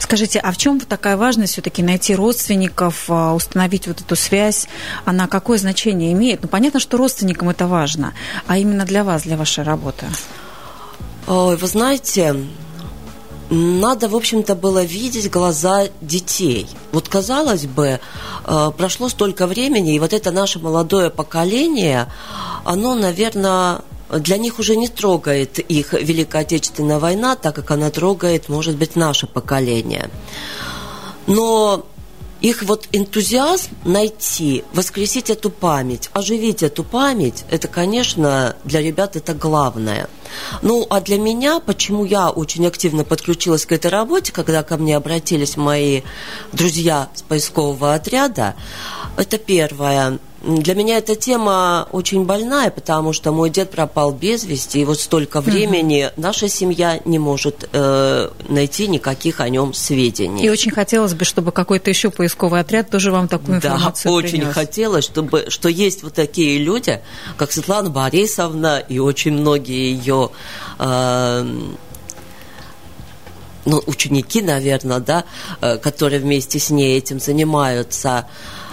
Скажите, 0.00 0.38
а 0.38 0.52
в 0.52 0.56
чем 0.56 0.80
такая 0.80 1.16
важность 1.16 1.52
все-таки 1.52 1.82
найти 1.82 2.14
родственников, 2.14 3.04
а, 3.08 3.34
установить 3.34 3.86
вот 3.86 4.00
эту 4.00 4.16
связь? 4.16 4.66
Она 5.04 5.26
какое 5.26 5.58
значение 5.58 6.12
имеет? 6.12 6.42
Ну, 6.42 6.48
понятно, 6.48 6.80
что 6.80 6.96
родственникам 6.96 7.48
это 7.50 7.66
важно, 7.66 8.14
а 8.46 8.58
именно 8.58 8.84
для 8.84 9.04
вас, 9.04 9.22
для 9.22 9.36
вашей 9.36 9.64
работы? 9.64 10.06
Ой, 11.26 11.56
вы 11.56 11.66
знаете, 11.66 12.34
надо, 13.50 14.08
в 14.08 14.16
общем-то, 14.16 14.54
было 14.54 14.84
видеть 14.84 15.30
глаза 15.30 15.88
детей. 16.00 16.66
Вот, 16.92 17.08
казалось 17.08 17.66
бы, 17.66 18.00
э, 18.44 18.70
прошло 18.76 19.08
столько 19.08 19.46
времени, 19.46 19.94
и 19.94 19.98
вот 19.98 20.12
это 20.12 20.30
наше 20.30 20.58
молодое 20.58 21.10
поколение, 21.10 22.12
оно, 22.64 22.94
наверное, 22.94 23.80
для 24.10 24.38
них 24.38 24.58
уже 24.58 24.76
не 24.76 24.88
трогает 24.88 25.58
их 25.58 25.92
Великая 25.92 26.42
Отечественная 26.42 26.98
война, 26.98 27.36
так 27.36 27.54
как 27.54 27.70
она 27.70 27.90
трогает, 27.90 28.48
может 28.48 28.76
быть, 28.76 28.96
наше 28.96 29.26
поколение. 29.26 30.10
Но 31.26 31.86
их 32.40 32.62
вот 32.62 32.88
энтузиазм 32.92 33.70
найти, 33.84 34.64
воскресить 34.72 35.28
эту 35.28 35.50
память, 35.50 36.08
оживить 36.12 36.62
эту 36.62 36.84
память, 36.84 37.44
это, 37.50 37.68
конечно, 37.68 38.56
для 38.64 38.80
ребят 38.80 39.16
это 39.16 39.34
главное. 39.34 40.08
Ну, 40.62 40.86
а 40.90 41.00
для 41.00 41.18
меня, 41.18 41.60
почему 41.60 42.04
я 42.04 42.30
очень 42.30 42.66
активно 42.66 43.04
подключилась 43.04 43.66
к 43.66 43.72
этой 43.72 43.90
работе, 43.90 44.32
когда 44.32 44.62
ко 44.62 44.76
мне 44.76 44.96
обратились 44.96 45.56
мои 45.56 46.02
друзья 46.52 47.08
с 47.14 47.22
поискового 47.22 47.94
отряда, 47.94 48.54
это 49.16 49.38
первое. 49.38 50.18
Для 50.42 50.76
меня 50.76 50.98
эта 50.98 51.16
тема 51.16 51.88
очень 51.90 52.24
больная, 52.24 52.70
потому 52.70 53.12
что 53.12 53.32
мой 53.32 53.50
дед 53.50 53.70
пропал 53.70 54.12
без 54.12 54.44
вести, 54.44 54.82
и 54.82 54.84
вот 54.84 55.00
столько 55.00 55.40
времени 55.40 56.04
угу. 56.06 56.12
наша 56.16 56.48
семья 56.48 57.00
не 57.04 57.18
может 57.18 57.68
э, 57.72 58.30
найти 58.48 58.86
никаких 58.86 59.40
о 59.40 59.48
нем 59.48 59.74
сведений. 59.74 60.44
И 60.44 60.48
очень 60.48 60.70
хотелось 60.70 61.14
бы, 61.14 61.24
чтобы 61.24 61.50
какой-то 61.50 61.90
еще 61.90 62.10
поисковый 62.10 62.60
отряд 62.60 62.88
тоже 62.88 63.10
вам 63.10 63.26
такую 63.26 63.56
информацию 63.56 64.12
Да, 64.12 64.16
очень 64.16 64.30
принес. 64.38 64.54
хотелось, 64.54 65.04
чтобы, 65.04 65.46
что 65.48 65.68
есть 65.68 66.04
вот 66.04 66.14
такие 66.14 66.58
люди, 66.58 67.00
как 67.36 67.50
Светлана 67.50 67.90
Борисовна 67.90 68.78
и 68.78 69.00
очень 69.00 69.32
многие 69.32 69.92
ее 69.92 70.17
э, 70.78 71.44
ну, 73.68 73.82
ученики, 73.86 74.42
наверное, 74.42 74.98
да, 75.00 75.24
э, 75.60 75.76
которые 75.76 76.20
вместе 76.20 76.58
с 76.58 76.70
ней 76.70 76.98
этим 76.98 77.20
занимаются. 77.20 78.26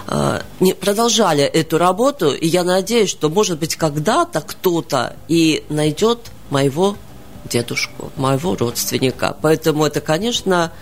Э, 0.08 0.40
не 0.60 0.72
продолжали 0.74 1.44
эту 1.44 1.78
работу, 1.78 2.32
и 2.32 2.46
я 2.46 2.64
надеюсь, 2.64 3.10
что, 3.10 3.28
может 3.28 3.58
быть, 3.58 3.76
когда-то 3.76 4.40
кто-то 4.40 5.16
и 5.28 5.64
найдет 5.68 6.30
моего 6.50 6.96
дедушку, 7.44 8.10
моего 8.16 8.56
родственника. 8.56 9.36
Поэтому 9.42 9.84
это, 9.84 10.00
конечно, 10.00 10.72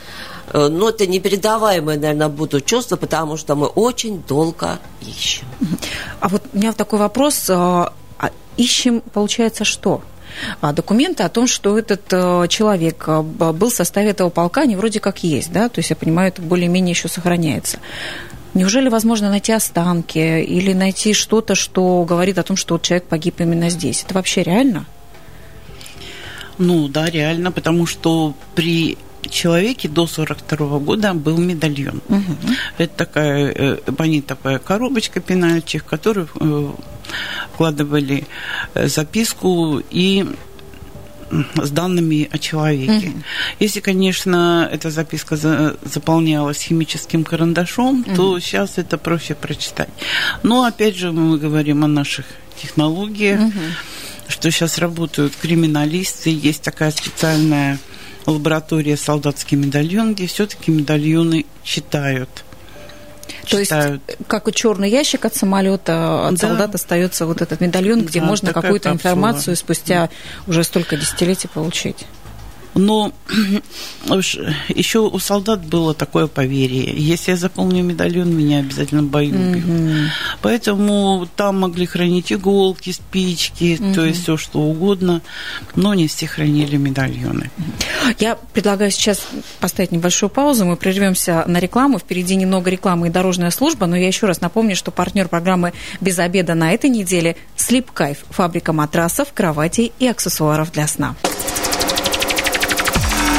э, 0.52 0.68
ну, 0.68 0.88
это 0.88 1.06
непередаваемое, 1.06 1.98
наверное, 1.98 2.28
будут 2.28 2.66
чувства, 2.66 2.96
потому 2.96 3.36
что 3.36 3.56
мы 3.56 3.66
очень 3.66 4.22
долго 4.22 4.78
ищем. 5.00 5.46
А 6.20 6.28
вот 6.28 6.42
у 6.52 6.56
меня 6.56 6.72
такой 6.72 7.00
вопрос. 7.00 7.50
А 7.50 7.92
ищем, 8.56 9.00
получается, 9.00 9.64
что? 9.64 10.02
А 10.60 10.72
документы 10.72 11.22
о 11.22 11.28
том, 11.28 11.46
что 11.46 11.78
этот 11.78 12.08
человек 12.48 13.06
был 13.06 13.70
в 13.70 13.74
составе 13.74 14.10
этого 14.10 14.30
полка, 14.30 14.62
они 14.62 14.76
вроде 14.76 15.00
как 15.00 15.22
есть, 15.22 15.52
да, 15.52 15.68
то 15.68 15.78
есть 15.78 15.90
я 15.90 15.96
понимаю, 15.96 16.28
это 16.28 16.42
более-менее 16.42 16.92
еще 16.92 17.08
сохраняется. 17.08 17.78
Неужели 18.54 18.88
возможно 18.88 19.30
найти 19.30 19.52
останки 19.52 20.18
или 20.18 20.72
найти 20.72 21.12
что-то, 21.12 21.54
что 21.54 22.04
говорит 22.04 22.38
о 22.38 22.42
том, 22.44 22.56
что 22.56 22.78
человек 22.78 23.04
погиб 23.04 23.40
именно 23.40 23.68
здесь? 23.68 24.04
Это 24.04 24.14
вообще 24.14 24.42
реально? 24.42 24.86
Ну 26.58 26.86
да, 26.86 27.06
реально, 27.06 27.50
потому 27.50 27.84
что 27.86 28.34
при 28.54 28.96
человеке 29.30 29.88
до 29.88 30.06
42 30.06 30.78
года 30.78 31.14
был 31.14 31.38
медальон. 31.38 32.00
Угу. 32.08 32.36
Это 32.78 32.96
такая 32.96 33.52
э, 33.52 33.90
бонитовая 33.90 34.58
коробочка 34.58 35.20
пенальти, 35.20 35.78
в 35.78 35.84
которую 35.84 36.28
э, 36.40 36.72
вкладывали 37.52 38.26
э, 38.74 38.88
записку 38.88 39.82
и 39.90 40.26
с 41.56 41.70
данными 41.70 42.28
о 42.30 42.38
человеке. 42.38 43.08
Угу. 43.08 43.22
Если, 43.60 43.80
конечно, 43.80 44.68
эта 44.70 44.90
записка 44.90 45.36
за, 45.36 45.76
заполнялась 45.82 46.58
химическим 46.58 47.24
карандашом, 47.24 48.00
угу. 48.00 48.14
то 48.14 48.40
сейчас 48.40 48.78
это 48.78 48.98
проще 48.98 49.34
прочитать. 49.34 49.88
Но 50.42 50.64
опять 50.64 50.96
же 50.96 51.12
мы 51.12 51.38
говорим 51.38 51.84
о 51.84 51.88
наших 51.88 52.26
технологиях, 52.60 53.40
угу. 53.40 53.60
что 54.28 54.50
сейчас 54.50 54.78
работают 54.78 55.34
криминалисты, 55.36 56.30
есть 56.30 56.62
такая 56.62 56.90
специальная 56.90 57.78
лаборатория 58.26 58.96
солдатский 58.96 59.56
медальон, 59.56 60.14
где 60.14 60.26
все-таки 60.26 60.70
медальоны 60.70 61.46
читают. 61.62 62.44
То 63.48 63.62
читают. 63.62 64.02
есть, 64.06 64.20
как 64.26 64.48
у 64.48 64.50
черный 64.50 64.90
ящик 64.90 65.24
от 65.24 65.34
самолета, 65.34 66.26
от 66.26 66.34
да. 66.34 66.48
солдат 66.48 66.74
остается 66.74 67.26
вот 67.26 67.42
этот 67.42 67.60
медальон, 67.60 68.04
где 68.04 68.20
да, 68.20 68.26
можно 68.26 68.52
какую-то 68.52 68.90
информацию 68.90 69.56
спустя 69.56 70.10
уже 70.46 70.64
столько 70.64 70.96
десятилетий 70.96 71.48
получить. 71.48 72.06
Но 72.74 73.12
еще 74.68 75.00
у 75.00 75.18
солдат 75.18 75.64
было 75.64 75.94
такое 75.94 76.26
поверье. 76.26 76.92
Если 76.96 77.32
я 77.32 77.36
запомню 77.36 77.82
медальон, 77.82 78.34
меня 78.34 78.60
обязательно 78.60 79.02
бою 79.02 79.34
убьют. 79.34 80.10
Поэтому 80.42 81.28
там 81.36 81.60
могли 81.60 81.86
хранить 81.86 82.32
иголки, 82.32 82.90
спички, 82.90 83.80
то 83.94 84.04
есть 84.04 84.22
все 84.22 84.36
что 84.36 84.60
угодно, 84.60 85.22
но 85.74 85.94
не 85.94 86.08
все 86.08 86.26
хранили 86.26 86.76
медальоны. 86.76 87.50
Я 88.18 88.36
предлагаю 88.52 88.90
сейчас 88.90 89.20
поставить 89.60 89.92
небольшую 89.92 90.30
паузу. 90.30 90.64
Мы 90.64 90.76
прервемся 90.76 91.44
на 91.46 91.58
рекламу. 91.58 91.98
Впереди 91.98 92.36
немного 92.36 92.70
рекламы 92.70 93.08
и 93.08 93.10
дорожная 93.10 93.50
служба, 93.50 93.86
но 93.86 93.96
я 93.96 94.06
еще 94.06 94.26
раз 94.26 94.40
напомню, 94.40 94.76
что 94.76 94.90
партнер 94.90 95.28
программы 95.28 95.72
«Без 96.00 96.18
обеда» 96.18 96.54
на 96.54 96.72
этой 96.72 96.90
неделе– 96.90 97.36
Sleep 97.56 97.86
Кайф, 97.92 98.18
фабрика 98.30 98.72
матрасов, 98.72 99.32
кроватей 99.32 99.92
и 99.98 100.06
аксессуаров 100.06 100.72
для 100.72 100.86
сна. 100.86 101.14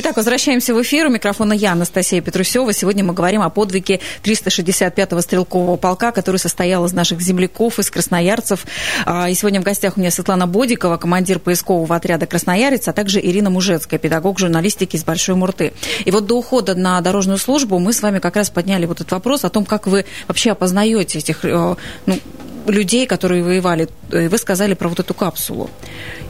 Итак, 0.00 0.16
возвращаемся 0.16 0.74
в 0.74 0.82
эфир. 0.82 1.08
У 1.08 1.10
микрофона 1.10 1.52
я, 1.52 1.72
Анастасия 1.72 2.20
Петрусева. 2.20 2.72
Сегодня 2.72 3.02
мы 3.02 3.14
говорим 3.14 3.42
о 3.42 3.50
подвиге 3.50 3.98
365-го 4.22 5.20
стрелкового 5.20 5.76
полка, 5.76 6.12
который 6.12 6.36
состоял 6.36 6.86
из 6.86 6.92
наших 6.92 7.20
земляков, 7.20 7.80
из 7.80 7.90
красноярцев. 7.90 8.64
А, 9.06 9.28
и 9.28 9.34
сегодня 9.34 9.60
в 9.60 9.64
гостях 9.64 9.96
у 9.96 10.00
меня 10.00 10.12
Светлана 10.12 10.46
Бодикова, 10.46 10.98
командир 10.98 11.40
поискового 11.40 11.96
отряда 11.96 12.26
«Красноярец», 12.26 12.86
а 12.86 12.92
также 12.92 13.18
Ирина 13.18 13.50
Мужецкая, 13.50 13.98
педагог 13.98 14.38
журналистики 14.38 14.94
из 14.94 15.02
Большой 15.02 15.34
Мурты. 15.34 15.72
И 16.04 16.12
вот 16.12 16.26
до 16.26 16.38
ухода 16.38 16.76
на 16.76 17.00
дорожную 17.00 17.38
службу 17.38 17.80
мы 17.80 17.92
с 17.92 18.00
вами 18.00 18.20
как 18.20 18.36
раз 18.36 18.50
подняли 18.50 18.86
вот 18.86 19.00
этот 19.00 19.10
вопрос 19.10 19.44
о 19.44 19.48
том, 19.48 19.64
как 19.64 19.88
вы 19.88 20.04
вообще 20.28 20.52
опознаете 20.52 21.18
этих 21.18 21.44
э, 21.44 21.74
ну, 22.06 22.18
людей, 22.70 23.06
которые 23.06 23.42
воевали. 23.42 23.88
Э, 24.10 24.28
вы 24.28 24.38
сказали 24.38 24.74
про 24.74 24.88
вот 24.88 25.00
эту 25.00 25.14
капсулу. 25.14 25.70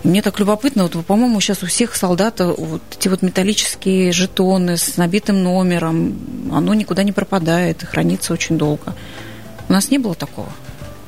И 0.04 0.08
мне 0.08 0.22
так 0.22 0.38
любопытно, 0.38 0.84
вот, 0.84 1.04
по-моему, 1.04 1.40
сейчас 1.40 1.62
у 1.62 1.66
всех 1.66 1.94
солдат 1.94 2.40
э, 2.40 2.54
вот 2.56 2.82
эти 2.98 3.08
вот 3.08 3.22
металлические 3.22 4.12
жетоны 4.12 4.76
с 4.76 4.96
набитым 4.96 5.42
номером, 5.42 6.18
оно 6.52 6.74
никуда 6.74 7.02
не 7.02 7.12
пропадает 7.12 7.82
хранится 7.84 8.32
очень 8.32 8.58
долго. 8.58 8.94
У 9.68 9.72
нас 9.72 9.90
не 9.90 9.98
было 9.98 10.14
такого? 10.14 10.48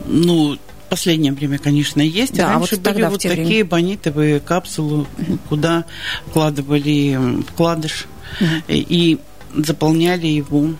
Ну, 0.06 0.58
последнее 0.90 1.32
время, 1.32 1.58
конечно, 1.58 2.02
есть. 2.02 2.34
Да, 2.34 2.48
Раньше 2.54 2.76
вот 2.76 2.92
были 2.92 3.04
вот 3.04 3.22
такие 3.22 3.44
время. 3.44 3.64
бонитовые 3.64 4.40
капсулы, 4.40 5.06
куда 5.48 5.84
вкладывали 6.26 7.42
вкладыш 7.48 8.06
uh 8.40 8.62
и 8.68 9.18
заполняли 9.56 10.26
его 10.26 10.70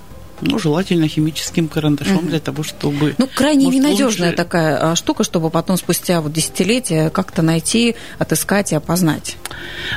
ну, 0.40 0.58
желательно 0.58 1.08
химическим 1.08 1.68
карандашом 1.68 2.18
угу. 2.18 2.28
для 2.28 2.40
того, 2.40 2.62
чтобы... 2.62 3.14
Ну, 3.18 3.28
крайне 3.32 3.66
может, 3.66 3.80
ненадежная 3.80 4.28
лучше... 4.28 4.36
такая 4.36 4.92
а, 4.92 4.96
штука, 4.96 5.24
чтобы 5.24 5.50
потом 5.50 5.76
спустя 5.76 6.20
вот 6.20 6.32
десятилетия 6.32 7.10
как-то 7.10 7.42
найти, 7.42 7.96
отыскать 8.18 8.72
и 8.72 8.74
опознать. 8.74 9.36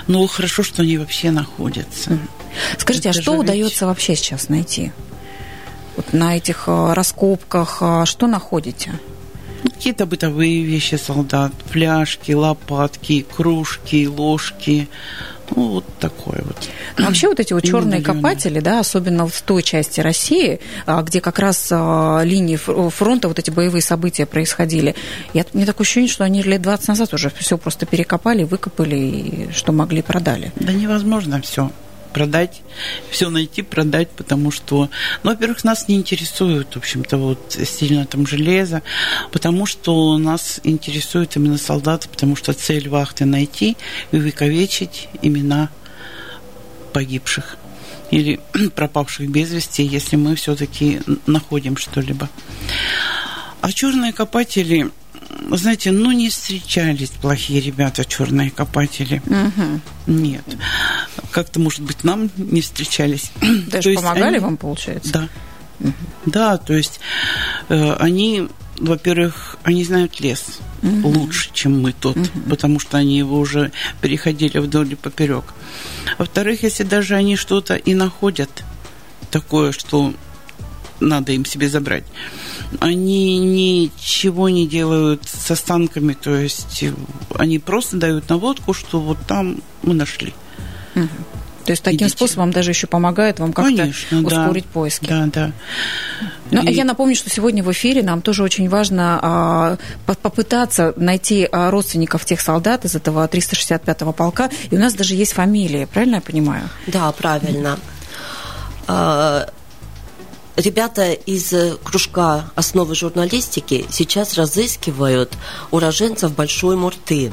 Ну, 0.07 0.25
хорошо, 0.27 0.63
что 0.63 0.81
они 0.81 0.97
вообще 0.97 1.31
находятся. 1.31 2.17
Скажите, 2.77 3.09
Это 3.09 3.19
а 3.19 3.21
что 3.21 3.33
удается 3.33 3.85
вообще 3.85 4.15
сейчас 4.15 4.49
найти? 4.49 4.91
Вот 5.95 6.13
на 6.13 6.37
этих 6.37 6.63
а, 6.67 6.93
раскопках 6.93 7.77
а, 7.81 8.05
что 8.05 8.27
находите? 8.27 8.91
Ну, 9.63 9.69
какие-то 9.71 10.05
бытовые 10.05 10.63
вещи 10.63 10.95
солдат, 10.95 11.53
фляжки, 11.69 12.33
лопатки, 12.33 13.25
кружки, 13.35 14.07
ложки, 14.07 14.89
ну, 15.55 15.67
вот 15.69 15.85
такое 15.99 16.41
вот. 16.43 16.57
Но 16.97 17.05
вообще 17.05 17.27
вот 17.27 17.39
эти 17.39 17.53
вот 17.53 17.63
черные 17.63 18.01
копатели, 18.01 18.59
да, 18.59 18.79
особенно 18.79 19.27
в 19.27 19.41
той 19.41 19.63
части 19.63 20.01
России, 20.01 20.59
а, 20.85 21.01
где 21.01 21.21
как 21.21 21.39
раз 21.39 21.67
а, 21.71 22.21
линии 22.23 22.55
фронта, 22.55 23.27
вот 23.27 23.39
эти 23.39 23.51
боевые 23.51 23.81
события 23.81 24.25
происходили, 24.25 24.95
я, 25.33 25.45
мне 25.53 25.65
такое 25.65 25.85
ощущение, 25.85 26.09
что 26.09 26.23
они 26.23 26.41
лет 26.41 26.61
20 26.61 26.87
назад 26.87 27.13
уже 27.13 27.31
все 27.37 27.57
просто 27.57 27.85
перекопали, 27.85 28.43
выкопали, 28.43 28.95
и 28.95 29.51
что 29.51 29.71
могли, 29.71 30.01
продали. 30.01 30.51
Да 30.55 30.73
невозможно 30.73 31.41
все 31.41 31.71
продать, 32.13 32.61
все 33.09 33.29
найти, 33.29 33.61
продать, 33.61 34.09
потому 34.11 34.51
что, 34.51 34.89
ну, 35.23 35.31
во-первых, 35.31 35.63
нас 35.63 35.87
не 35.87 35.95
интересует, 35.95 36.67
в 36.73 36.77
общем-то, 36.77 37.17
вот 37.17 37.57
сильно 37.65 38.05
там 38.05 38.27
железо, 38.27 38.81
потому 39.31 39.65
что 39.65 40.17
нас 40.17 40.59
интересует 40.63 41.35
именно 41.35 41.57
солдаты, 41.57 42.07
потому 42.07 42.35
что 42.35 42.53
цель 42.53 42.87
вахты 42.87 43.25
найти 43.25 43.75
и 44.11 44.17
увековечить 44.17 45.09
имена 45.21 45.69
погибших 46.93 47.57
или 48.11 48.39
пропавших 48.75 49.29
без 49.29 49.51
вести, 49.51 49.83
если 49.83 50.15
мы 50.15 50.35
все-таки 50.35 51.01
находим 51.25 51.77
что-либо. 51.77 52.29
А 53.61 53.71
черные 53.71 54.13
копатели 54.13 54.91
знаете, 55.51 55.91
ну 55.91 56.11
не 56.11 56.29
встречались 56.29 57.09
плохие 57.09 57.61
ребята, 57.61 58.05
черные 58.05 58.51
копатели. 58.51 59.21
Угу. 59.25 59.79
Нет. 60.07 60.43
Как-то, 61.31 61.59
может 61.59 61.81
быть, 61.81 62.03
нам 62.03 62.29
не 62.37 62.61
встречались. 62.61 63.31
Даже 63.67 63.93
помогали 63.93 64.35
они... 64.35 64.39
вам, 64.39 64.57
получается? 64.57 65.11
Да. 65.13 65.29
Угу. 65.79 65.93
Да, 66.27 66.57
то 66.57 66.73
есть 66.73 66.99
э, 67.69 67.93
они, 67.93 68.47
во-первых, 68.77 69.57
они 69.63 69.83
знают 69.83 70.19
лес 70.19 70.59
угу. 70.81 71.09
лучше, 71.09 71.49
чем 71.53 71.81
мы 71.81 71.93
тот, 71.93 72.17
угу. 72.17 72.27
потому 72.49 72.79
что 72.79 72.97
они 72.97 73.17
его 73.17 73.39
уже 73.39 73.71
переходили 74.01 74.59
вдоль 74.59 74.93
и 74.93 74.95
поперек. 74.95 75.45
Во-вторых, 76.17 76.63
если 76.63 76.83
даже 76.83 77.15
они 77.15 77.35
что-то 77.35 77.75
и 77.75 77.93
находят 77.93 78.63
такое, 79.31 79.71
что 79.71 80.13
надо 80.99 81.31
им 81.31 81.45
себе 81.45 81.69
забрать. 81.69 82.03
Они 82.79 83.39
ничего 83.39 84.49
не 84.49 84.67
делают 84.67 85.23
с 85.25 85.51
останками, 85.51 86.13
то 86.13 86.35
есть 86.35 86.85
они 87.35 87.59
просто 87.59 87.97
дают 87.97 88.29
наводку, 88.29 88.73
что 88.73 88.99
вот 88.99 89.17
там 89.27 89.61
мы 89.81 89.93
нашли. 89.93 90.33
Угу. 90.95 91.07
То 91.65 91.71
есть 91.71 91.83
таким 91.83 92.07
Идите. 92.07 92.17
способом 92.17 92.51
даже 92.51 92.71
еще 92.71 92.87
помогает 92.87 93.39
вам 93.39 93.53
как-то 93.53 93.75
Конечно, 93.75 94.21
ускорить 94.21 94.65
да. 94.65 94.69
поиски. 94.73 95.05
Да, 95.07 95.29
да. 95.31 95.51
Ну, 96.51 96.61
и... 96.61 96.73
Я 96.73 96.83
напомню, 96.83 97.15
что 97.15 97.29
сегодня 97.29 97.63
в 97.63 97.71
эфире 97.71 98.03
нам 98.03 98.21
тоже 98.21 98.43
очень 98.43 98.67
важно 98.67 99.19
а, 99.21 99.77
попытаться 100.05 100.93
найти 100.97 101.47
а, 101.49 101.71
родственников 101.71 102.25
тех 102.25 102.41
солдат 102.41 102.83
из 102.83 102.95
этого 102.95 103.25
365-го 103.27 104.11
полка. 104.11 104.49
И 104.71 104.75
у 104.75 104.79
нас 104.79 104.93
даже 104.93 105.15
есть 105.15 105.33
фамилии, 105.33 105.85
правильно 105.85 106.15
я 106.15 106.21
понимаю? 106.21 106.69
Да, 106.87 107.11
правильно. 107.13 107.79
А, 108.87 109.47
Ребята 110.55 111.13
из 111.13 111.51
э, 111.51 111.77
кружка 111.83 112.51
основы 112.53 112.93
журналистики 112.93 113.87
сейчас 113.89 114.35
разыскивают 114.35 115.35
уроженцев 115.71 116.35
Большой 116.35 116.75
Мурты. 116.75 117.31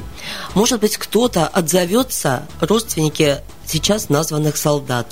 Может 0.55 0.79
быть, 0.79 0.97
кто-то 0.97 1.45
отзовется, 1.45 2.47
родственники 2.59 3.37
сейчас 3.63 4.09
названных 4.09 4.57
солдат. 4.57 5.05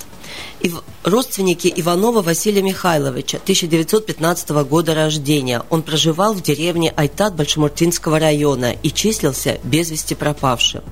И 0.60 0.72
родственники 1.04 1.72
Иванова 1.76 2.20
Василия 2.20 2.62
Михайловича, 2.62 3.38
1915 3.38 4.50
года 4.64 4.94
рождения. 4.94 5.62
Он 5.70 5.82
проживал 5.82 6.34
в 6.34 6.42
деревне 6.42 6.92
Айтат 6.96 7.36
Большемуртинского 7.36 8.18
района 8.18 8.72
и 8.82 8.90
числился 8.90 9.58
без 9.62 9.88
вести 9.90 10.14
пропавшим. 10.14 10.82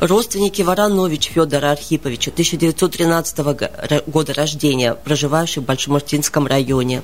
Родственники 0.00 0.62
Воронович 0.62 1.30
Федора 1.34 1.70
Архиповича, 1.72 2.30
1913 2.30 3.38
года 4.06 4.34
рождения, 4.34 4.94
проживающий 4.94 5.62
в 5.62 5.64
Большемуртинском 5.64 6.46
районе. 6.46 7.02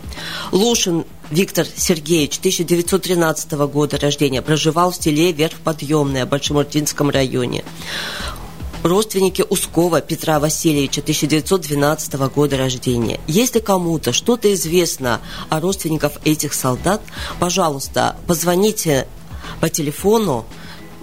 Лушин 0.52 1.04
Виктор 1.30 1.66
Сергеевич, 1.66 2.38
1913 2.38 3.52
года 3.52 3.98
рождения, 3.98 4.42
проживал 4.42 4.90
в 4.90 4.96
селе 4.96 5.32
Верхподъемное, 5.32 6.26
Большемуртинском 6.26 7.10
районе 7.10 7.64
родственники 8.82 9.44
Ускова 9.48 10.00
Петра 10.00 10.38
Васильевича, 10.38 11.00
1912 11.00 12.14
года 12.34 12.56
рождения. 12.56 13.20
Если 13.26 13.60
кому-то 13.60 14.12
что-то 14.12 14.52
известно 14.54 15.20
о 15.48 15.60
родственниках 15.60 16.12
этих 16.24 16.54
солдат, 16.54 17.02
пожалуйста, 17.38 18.16
позвоните 18.26 19.06
по 19.60 19.68
телефону 19.68 20.46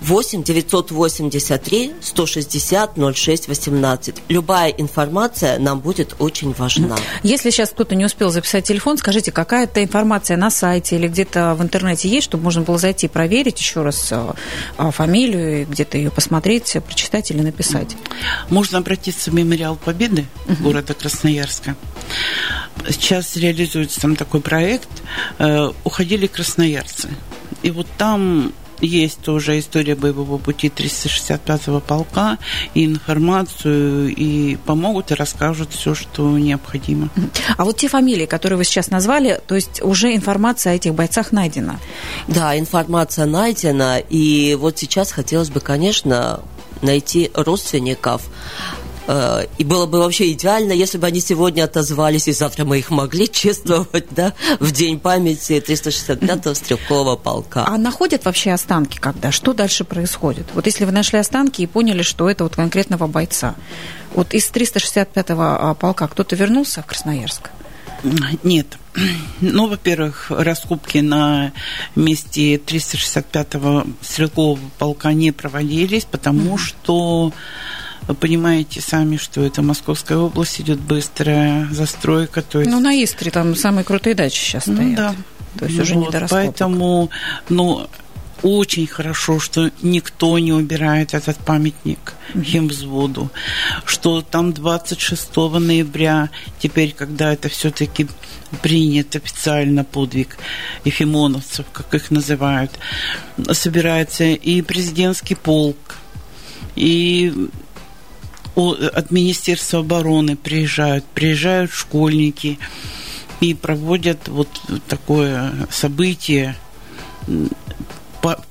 8 0.01 0.43
983 0.43 1.95
160 2.01 3.15
06 3.15 3.47
18. 3.47 4.15
Любая 4.29 4.69
информация 4.69 5.59
нам 5.59 5.79
будет 5.79 6.15
очень 6.19 6.53
важна. 6.53 6.95
Если 7.23 7.49
сейчас 7.49 7.69
кто-то 7.69 7.95
не 7.95 8.05
успел 8.05 8.29
записать 8.29 8.65
телефон, 8.65 8.97
скажите, 8.97 9.31
какая-то 9.31 9.83
информация 9.83 10.37
на 10.37 10.49
сайте 10.49 10.95
или 10.95 11.07
где-то 11.07 11.55
в 11.55 11.61
интернете 11.63 12.09
есть, 12.09 12.25
чтобы 12.25 12.43
можно 12.43 12.61
было 12.61 12.77
зайти 12.77 13.07
проверить 13.07 13.59
еще 13.59 13.81
раз 13.81 14.09
э, 14.11 14.33
э, 14.77 14.91
фамилию, 14.91 15.65
где-то 15.67 15.97
ее 15.97 16.11
посмотреть, 16.11 16.77
прочитать 16.85 17.31
или 17.31 17.41
написать? 17.41 17.95
Можно 18.49 18.79
обратиться 18.79 19.31
в 19.31 19.33
Мемориал 19.33 19.75
Победы 19.75 20.25
города 20.59 20.93
Красноярска. 20.93 21.75
Сейчас 22.89 23.35
реализуется 23.35 23.99
там 23.99 24.15
такой 24.15 24.41
проект 24.41 24.89
э, 25.39 25.71
«Уходили 25.83 26.27
красноярцы». 26.27 27.09
И 27.63 27.71
вот 27.71 27.87
там 27.97 28.53
есть 28.81 29.19
тоже 29.21 29.59
история 29.59 29.95
боевого 29.95 30.37
пути 30.37 30.67
365-го 30.67 31.79
полка, 31.79 32.37
и 32.73 32.85
информацию, 32.85 34.13
и 34.15 34.55
помогут, 34.55 35.11
и 35.11 35.15
расскажут 35.15 35.71
все, 35.71 35.95
что 35.95 36.37
необходимо. 36.37 37.09
А 37.57 37.65
вот 37.65 37.77
те 37.77 37.87
фамилии, 37.87 38.25
которые 38.25 38.57
вы 38.57 38.63
сейчас 38.63 38.89
назвали, 38.89 39.41
то 39.47 39.55
есть 39.55 39.81
уже 39.81 40.15
информация 40.15 40.73
о 40.73 40.75
этих 40.75 40.93
бойцах 40.93 41.31
найдена? 41.31 41.79
Да, 42.27 42.57
информация 42.57 43.25
найдена, 43.25 43.99
и 43.99 44.55
вот 44.59 44.77
сейчас 44.77 45.11
хотелось 45.11 45.49
бы, 45.49 45.59
конечно, 45.59 46.41
найти 46.81 47.31
родственников 47.33 48.23
и 49.07 49.63
было 49.63 49.85
бы 49.85 49.99
вообще 49.99 50.31
идеально, 50.33 50.73
если 50.73 50.97
бы 50.97 51.07
они 51.07 51.21
сегодня 51.21 51.63
отозвались, 51.63 52.27
и 52.27 52.33
завтра 52.33 52.65
мы 52.65 52.79
их 52.79 52.89
могли 52.89 53.27
чествовать, 53.31 54.05
да, 54.11 54.33
в 54.59 54.71
День 54.71 54.99
памяти 54.99 55.63
365-го 55.65 56.53
стрелкового 56.53 57.15
полка. 57.15 57.65
А 57.65 57.77
находят 57.77 58.25
вообще 58.25 58.51
останки 58.51 58.97
когда? 58.97 59.31
Что 59.31 59.53
дальше 59.53 59.83
происходит? 59.83 60.47
Вот 60.53 60.65
если 60.65 60.85
вы 60.85 60.91
нашли 60.91 61.19
останки 61.19 61.61
и 61.61 61.67
поняли, 61.67 62.01
что 62.01 62.29
это 62.29 62.43
вот 62.43 62.55
конкретного 62.55 63.07
бойца, 63.07 63.55
вот 64.13 64.33
из 64.33 64.51
365-го 64.51 65.41
а, 65.41 65.73
полка 65.73 66.07
кто-то 66.07 66.35
вернулся 66.35 66.81
в 66.81 66.85
Красноярск? 66.85 67.49
Нет. 68.43 68.77
Ну, 69.41 69.67
во-первых, 69.67 70.31
раскупки 70.31 70.99
на 70.99 71.51
месте 71.95 72.55
365-го 72.55 73.85
стрелкового 74.01 74.59
полка 74.77 75.13
не 75.13 75.31
проводились, 75.31 76.05
потому 76.05 76.55
mm-hmm. 76.55 76.57
что 76.57 77.33
вы 78.07 78.13
понимаете 78.13 78.81
сами, 78.81 79.17
что 79.17 79.41
это 79.41 79.61
Московская 79.61 80.17
область, 80.17 80.61
идет 80.61 80.79
быстрая 80.79 81.67
застройка. 81.71 82.41
То 82.41 82.59
есть... 82.59 82.71
Ну, 82.71 82.79
на 82.79 83.03
Истре 83.03 83.31
там 83.31 83.55
самые 83.55 83.83
крутые 83.83 84.15
дачи 84.15 84.39
сейчас 84.39 84.67
ну 84.67 84.75
стоят. 84.75 84.89
Ну, 84.89 84.95
да. 84.95 85.15
То 85.59 85.65
есть 85.65 85.79
уже 85.79 85.95
вот, 85.95 86.13
не 86.13 86.19
до. 86.19 86.27
Поэтому, 86.29 87.09
ну, 87.49 87.87
очень 88.43 88.87
хорошо, 88.87 89.39
что 89.39 89.71
никто 89.81 90.37
не 90.39 90.53
убирает 90.53 91.13
этот 91.13 91.37
памятник 91.37 92.13
mm-hmm. 92.33 92.43
химвзводу, 92.43 93.31
что 93.85 94.21
там 94.21 94.53
26 94.53 95.35
ноября, 95.35 96.29
теперь, 96.59 96.93
когда 96.93 97.33
это 97.33 97.49
все-таки 97.49 98.07
принят 98.61 99.15
официально 99.15 99.83
подвиг 99.83 100.37
ефимоновцев, 100.85 101.65
как 101.73 101.93
их 101.93 102.11
называют, 102.11 102.71
собирается 103.51 104.23
и 104.25 104.61
президентский 104.61 105.35
полк, 105.35 105.95
и 106.75 107.49
от 108.57 109.11
Министерства 109.11 109.79
обороны 109.79 110.35
приезжают, 110.35 111.05
приезжают 111.05 111.71
школьники 111.71 112.57
и 113.39 113.53
проводят 113.53 114.27
вот 114.27 114.49
такое 114.87 115.53
событие, 115.69 116.55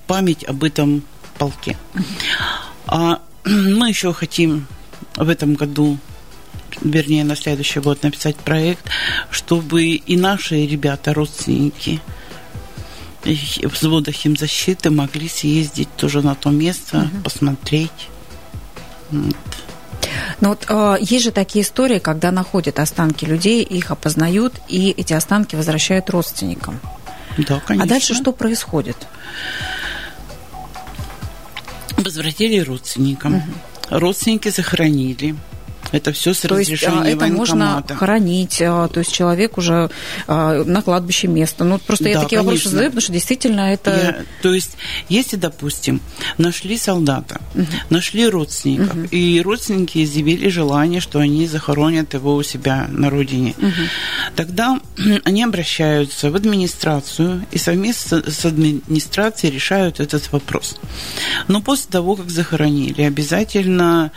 память 0.06 0.44
об 0.44 0.62
этом 0.62 1.02
полке. 1.38 1.76
А 2.86 3.20
мы 3.44 3.88
еще 3.88 4.12
хотим 4.12 4.66
в 5.16 5.28
этом 5.28 5.54
году 5.54 5.98
вернее, 6.82 7.24
на 7.24 7.36
следующий 7.36 7.80
год 7.80 8.02
написать 8.02 8.36
проект, 8.36 8.84
чтобы 9.30 9.84
и 9.84 10.16
наши 10.16 10.66
ребята, 10.66 11.14
родственники 11.14 12.00
взвода 13.62 14.12
химзащиты 14.12 14.90
могли 14.90 15.28
съездить 15.28 15.88
тоже 15.96 16.22
на 16.22 16.34
то 16.34 16.50
место, 16.50 16.98
угу. 16.98 17.22
посмотреть. 17.24 18.08
Вот. 19.10 19.36
Но 20.40 20.50
вот 20.50 20.66
э, 20.68 20.96
есть 21.00 21.24
же 21.24 21.30
такие 21.30 21.64
истории, 21.64 21.98
когда 21.98 22.30
находят 22.30 22.78
останки 22.78 23.24
людей, 23.24 23.62
их 23.62 23.90
опознают, 23.90 24.54
и 24.68 24.90
эти 24.90 25.12
останки 25.12 25.56
возвращают 25.56 26.10
родственникам. 26.10 26.80
Да, 27.38 27.60
конечно. 27.66 27.84
А 27.84 27.88
дальше 27.88 28.14
что 28.14 28.32
происходит? 28.32 28.96
Возвратили 31.96 32.58
родственникам. 32.58 33.36
Угу. 33.36 33.98
Родственники 33.98 34.48
захоронили. 34.48 35.36
Это 35.96 36.12
все 36.12 36.34
с 36.34 36.40
то 36.40 36.48
разрешения 36.48 37.04
есть, 37.04 37.16
это 37.16 37.26
можно 37.26 37.84
хоронить, 37.88 38.60
а, 38.60 38.88
то 38.88 39.00
есть 39.00 39.12
человек 39.12 39.56
уже 39.58 39.90
а, 40.26 40.62
на 40.64 40.82
кладбище 40.82 41.26
место. 41.28 41.64
Ну, 41.64 41.78
просто 41.78 42.04
да, 42.04 42.10
я 42.10 42.20
такие 42.20 42.38
конечно. 42.38 42.44
вопросы 42.44 42.68
задаю, 42.68 42.90
потому 42.90 43.00
что 43.00 43.12
действительно 43.12 43.60
это... 43.72 43.90
Я, 43.90 44.16
то 44.42 44.52
есть, 44.52 44.76
если, 45.08 45.36
допустим, 45.36 46.00
нашли 46.38 46.76
солдата, 46.76 47.40
угу. 47.54 47.66
нашли 47.90 48.28
родственников, 48.28 48.94
угу. 48.94 49.08
и 49.10 49.40
родственники 49.40 50.04
изъявили 50.04 50.48
желание, 50.48 51.00
что 51.00 51.18
они 51.18 51.46
захоронят 51.46 52.14
его 52.14 52.34
у 52.34 52.42
себя 52.42 52.86
на 52.90 53.10
родине, 53.10 53.54
угу. 53.58 53.72
тогда 54.34 54.78
они 55.24 55.42
обращаются 55.42 56.30
в 56.30 56.36
администрацию 56.36 57.46
и 57.50 57.58
совместно 57.58 58.22
с 58.30 58.44
администрацией 58.44 59.52
решают 59.52 60.00
этот 60.00 60.30
вопрос. 60.32 60.76
Но 61.48 61.62
после 61.62 61.90
того, 61.90 62.16
как 62.16 62.30
захоронили, 62.30 63.02
обязательно 63.02 64.12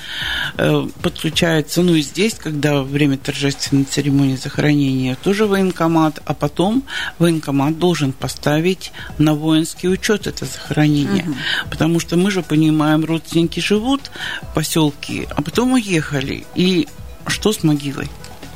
э, 0.58 0.88
подключают 1.02 1.69
получается, 1.70 1.82
ну 1.82 1.96
и 1.96 2.02
здесь, 2.02 2.34
когда 2.34 2.74
во 2.74 2.84
время 2.84 3.18
торжественной 3.18 3.86
церемонии 3.86 4.36
захоронения 4.36 5.16
тоже 5.16 5.46
военкомат, 5.46 6.20
а 6.26 6.34
потом 6.34 6.84
военкомат 7.20 7.78
должен 7.78 8.12
поставить 8.12 8.92
на 9.20 9.34
воинский 9.36 9.88
учет 9.90 10.28
это 10.28 10.46
захоронение. 10.46 11.24
Угу. 11.24 11.36
Потому 11.70 12.00
что 12.00 12.18
мы 12.18 12.32
же 12.32 12.42
понимаем, 12.42 13.06
родственники 13.06 13.60
живут 13.60 14.12
в 14.42 14.54
поселке, 14.56 15.28
а 15.36 15.42
потом 15.42 15.74
уехали. 15.74 16.46
И 16.56 16.88
что 17.28 17.52
с 17.54 17.64
могилой? 17.64 18.10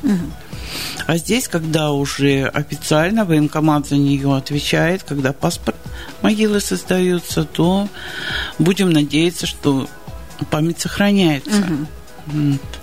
Угу. 0.03 0.31
А 1.05 1.17
здесь, 1.17 1.47
когда 1.47 1.91
уже 1.91 2.47
официально 2.47 3.25
военкомат 3.25 3.87
за 3.87 3.97
нее 3.97 4.35
отвечает, 4.35 5.03
когда 5.03 5.33
паспорт 5.33 5.77
могилы 6.23 6.59
создается, 6.59 7.43
то 7.43 7.87
будем 8.57 8.89
надеяться, 8.89 9.45
что 9.45 9.87
память 10.49 10.79
сохраняется. 10.79 11.59
Угу. 11.59 11.87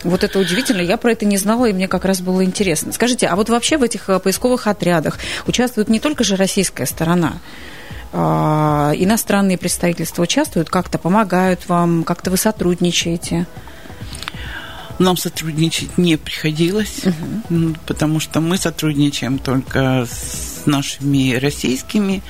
Вот 0.04 0.24
это 0.24 0.38
удивительно. 0.38 0.80
Я 0.80 0.96
про 0.96 1.12
это 1.12 1.24
не 1.24 1.36
знала, 1.36 1.66
и 1.66 1.72
мне 1.72 1.88
как 1.88 2.04
раз 2.04 2.20
было 2.20 2.44
интересно. 2.44 2.92
Скажите, 2.92 3.26
а 3.26 3.36
вот 3.36 3.48
вообще 3.48 3.78
в 3.78 3.82
этих 3.82 4.08
э, 4.08 4.18
поисковых 4.18 4.66
отрядах 4.66 5.18
участвует 5.46 5.88
не 5.88 6.00
только 6.00 6.24
же 6.24 6.36
российская 6.36 6.86
сторона? 6.86 7.34
А, 8.12 8.92
иностранные 8.96 9.56
представительства 9.56 10.22
участвуют, 10.22 10.68
как-то 10.68 10.98
помогают 10.98 11.68
вам, 11.68 12.02
как-то 12.04 12.30
вы 12.30 12.36
сотрудничаете? 12.36 13.46
Нам 14.98 15.16
сотрудничать 15.16 15.96
не 15.96 16.16
приходилось, 16.18 17.00
угу. 17.48 17.74
потому 17.86 18.20
что 18.20 18.40
мы 18.40 18.58
сотрудничаем 18.58 19.38
только 19.38 20.06
с 20.10 20.66
нашими 20.66 21.34
российскими 21.36 22.22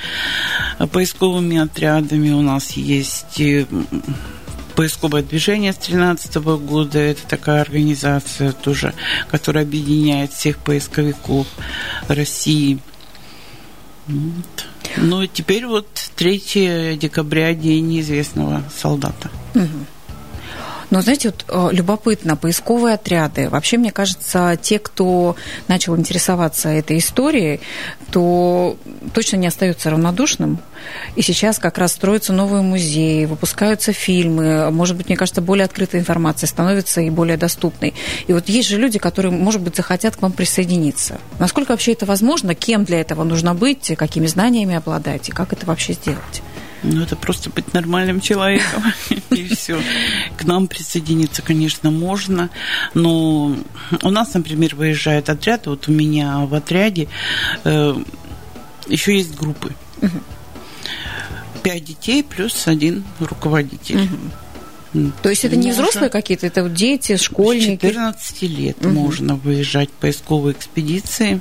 э, 0.78 0.86
поисковыми 0.86 1.58
отрядами. 1.58 2.30
У 2.30 2.42
нас 2.42 2.72
есть 2.72 3.40
э, 3.40 3.66
поисковое 4.74 5.22
движение 5.22 5.72
с 5.72 5.76
2013 5.76 6.36
года. 6.36 6.98
Это 6.98 7.26
такая 7.26 7.60
организация 7.62 8.52
тоже, 8.52 8.94
которая 9.28 9.64
объединяет 9.64 10.32
всех 10.32 10.58
поисковиков 10.58 11.46
России. 12.08 12.78
Вот. 14.06 14.66
Ну, 14.96 15.26
теперь 15.26 15.66
вот 15.66 15.86
3 16.16 16.96
декабря, 17.00 17.54
День 17.54 17.88
неизвестного 17.88 18.64
солдата. 18.76 19.30
Угу. 19.54 19.68
Но, 20.90 21.00
знаете, 21.02 21.28
вот 21.28 21.44
э, 21.48 21.74
любопытно, 21.74 22.36
поисковые 22.36 22.94
отряды. 22.94 23.48
Вообще, 23.48 23.78
мне 23.78 23.92
кажется, 23.92 24.58
те, 24.60 24.78
кто 24.78 25.36
начал 25.68 25.96
интересоваться 25.96 26.68
этой 26.68 26.98
историей, 26.98 27.60
то 28.10 28.76
точно 29.14 29.36
не 29.36 29.46
остается 29.46 29.90
равнодушным. 29.90 30.58
И 31.14 31.22
сейчас 31.22 31.58
как 31.58 31.78
раз 31.78 31.92
строятся 31.92 32.32
новые 32.32 32.62
музеи, 32.62 33.24
выпускаются 33.24 33.92
фильмы. 33.92 34.70
Может 34.70 34.96
быть, 34.96 35.08
мне 35.08 35.16
кажется, 35.16 35.40
более 35.40 35.64
открытая 35.64 36.00
информация 36.00 36.48
становится 36.48 37.00
и 37.00 37.10
более 37.10 37.36
доступной. 37.36 37.94
И 38.26 38.32
вот 38.32 38.48
есть 38.48 38.68
же 38.68 38.78
люди, 38.78 38.98
которые, 38.98 39.32
может 39.32 39.60
быть, 39.60 39.76
захотят 39.76 40.16
к 40.16 40.22
вам 40.22 40.32
присоединиться. 40.32 41.20
Насколько 41.38 41.70
вообще 41.70 41.92
это 41.92 42.06
возможно? 42.06 42.54
Кем 42.54 42.84
для 42.84 43.00
этого 43.00 43.22
нужно 43.22 43.54
быть? 43.54 43.92
Какими 43.96 44.26
знаниями 44.26 44.74
обладать? 44.74 45.28
И 45.28 45.32
как 45.32 45.52
это 45.52 45.66
вообще 45.66 45.92
сделать? 45.92 46.42
Ну, 46.82 47.02
это 47.02 47.14
просто 47.14 47.50
быть 47.50 47.74
нормальным 47.74 48.20
человеком, 48.20 48.82
и 49.30 49.48
все. 49.48 49.80
К 50.36 50.44
нам 50.44 50.66
присоединиться, 50.66 51.42
конечно, 51.42 51.90
можно, 51.90 52.48
но 52.94 53.56
у 54.02 54.10
нас, 54.10 54.32
например, 54.32 54.74
выезжает 54.74 55.28
отряд, 55.28 55.66
вот 55.66 55.88
у 55.88 55.92
меня 55.92 56.38
в 56.46 56.54
отряде 56.54 57.08
э, 57.64 57.94
еще 58.88 59.16
есть 59.16 59.34
группы. 59.36 59.74
Пять 61.62 61.84
детей 61.84 62.24
плюс 62.24 62.66
один 62.66 63.04
руководитель. 63.18 64.08
То 65.22 65.28
есть 65.28 65.44
это 65.44 65.56
не 65.56 65.68
можно... 65.68 65.82
взрослые 65.82 66.10
какие-то, 66.10 66.46
это 66.46 66.64
вот 66.64 66.74
дети, 66.74 67.16
школьники? 67.16 67.86
С 67.86 67.90
14 67.90 68.42
лет 68.42 68.84
угу. 68.84 68.88
можно 68.88 69.36
выезжать 69.36 69.88
в 69.88 69.92
поисковые 69.92 70.56
экспедиции, 70.56 71.40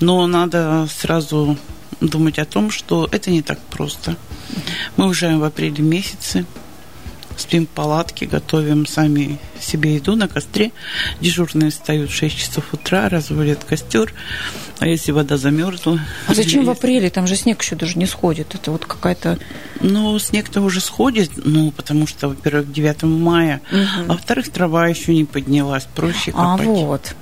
но 0.00 0.26
надо 0.26 0.86
сразу 0.94 1.56
думать 2.00 2.38
о 2.38 2.44
том, 2.44 2.70
что 2.70 3.08
это 3.10 3.30
не 3.30 3.40
так 3.42 3.58
просто. 3.60 4.16
Мы 4.96 5.06
уезжаем 5.06 5.40
в 5.40 5.44
апреле 5.44 5.82
месяце, 5.82 6.44
спим 7.36 7.66
в 7.66 7.70
палатке, 7.70 8.26
готовим 8.26 8.86
сами 8.86 9.38
себе 9.60 9.96
еду 9.96 10.16
на 10.16 10.28
костре. 10.28 10.72
Дежурные 11.20 11.70
встают 11.70 12.10
в 12.10 12.14
6 12.14 12.36
часов 12.36 12.72
утра, 12.72 13.08
разводят 13.08 13.64
костер. 13.64 14.12
А 14.78 14.86
если 14.86 15.12
вода 15.12 15.36
замерзла? 15.36 16.00
А 16.26 16.34
зачем 16.34 16.64
в 16.64 16.70
апреле? 16.70 17.10
Там 17.10 17.26
же 17.26 17.36
снег 17.36 17.62
еще 17.62 17.76
даже 17.76 17.98
не 17.98 18.06
сходит. 18.06 18.54
Это 18.54 18.70
вот 18.70 18.84
какая-то... 18.84 19.38
Ну, 19.80 20.18
снег-то 20.18 20.60
уже 20.60 20.80
сходит, 20.80 21.30
ну, 21.36 21.70
потому 21.70 22.06
что, 22.06 22.28
во-первых, 22.28 22.72
9 22.72 23.02
мая, 23.04 23.60
угу. 23.70 23.80
а 24.08 24.12
во-вторых, 24.12 24.50
трава 24.50 24.88
еще 24.88 25.14
не 25.14 25.24
поднялась, 25.24 25.86
проще 25.94 26.32
а, 26.34 26.56
копать. 26.56 26.66
А, 26.66 26.70
вот. 26.70 27.14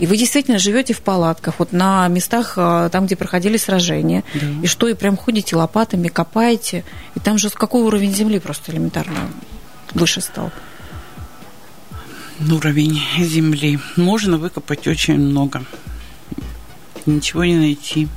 И 0.00 0.06
вы 0.06 0.16
действительно 0.16 0.58
живете 0.58 0.94
в 0.94 1.02
палатках, 1.02 1.58
вот 1.58 1.72
на 1.72 2.08
местах, 2.08 2.54
а, 2.56 2.88
там, 2.88 3.06
где 3.06 3.16
проходили 3.16 3.58
сражения. 3.58 4.24
Да. 4.34 4.46
И 4.62 4.66
что, 4.66 4.88
и 4.88 4.94
прям 4.94 5.16
ходите 5.16 5.56
лопатами, 5.56 6.08
копаете. 6.08 6.84
И 7.14 7.20
там 7.20 7.36
же 7.38 7.50
какой 7.50 7.82
уровень 7.82 8.14
земли 8.14 8.38
просто 8.38 8.72
элементарно 8.72 9.30
выше 9.92 10.22
стал? 10.22 10.50
Уровень 12.50 13.00
земли. 13.18 13.78
Можно 13.96 14.38
выкопать 14.38 14.86
очень 14.88 15.18
много. 15.18 15.62
Ничего 17.04 17.44
не 17.44 17.56
найти 17.56 18.08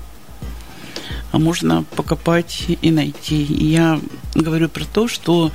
можно 1.40 1.84
покопать 1.96 2.66
и 2.82 2.92
найти. 2.92 3.44
я 3.44 4.00
говорю 4.36 4.70
про 4.70 4.86
то, 4.86 5.08
что 5.08 5.52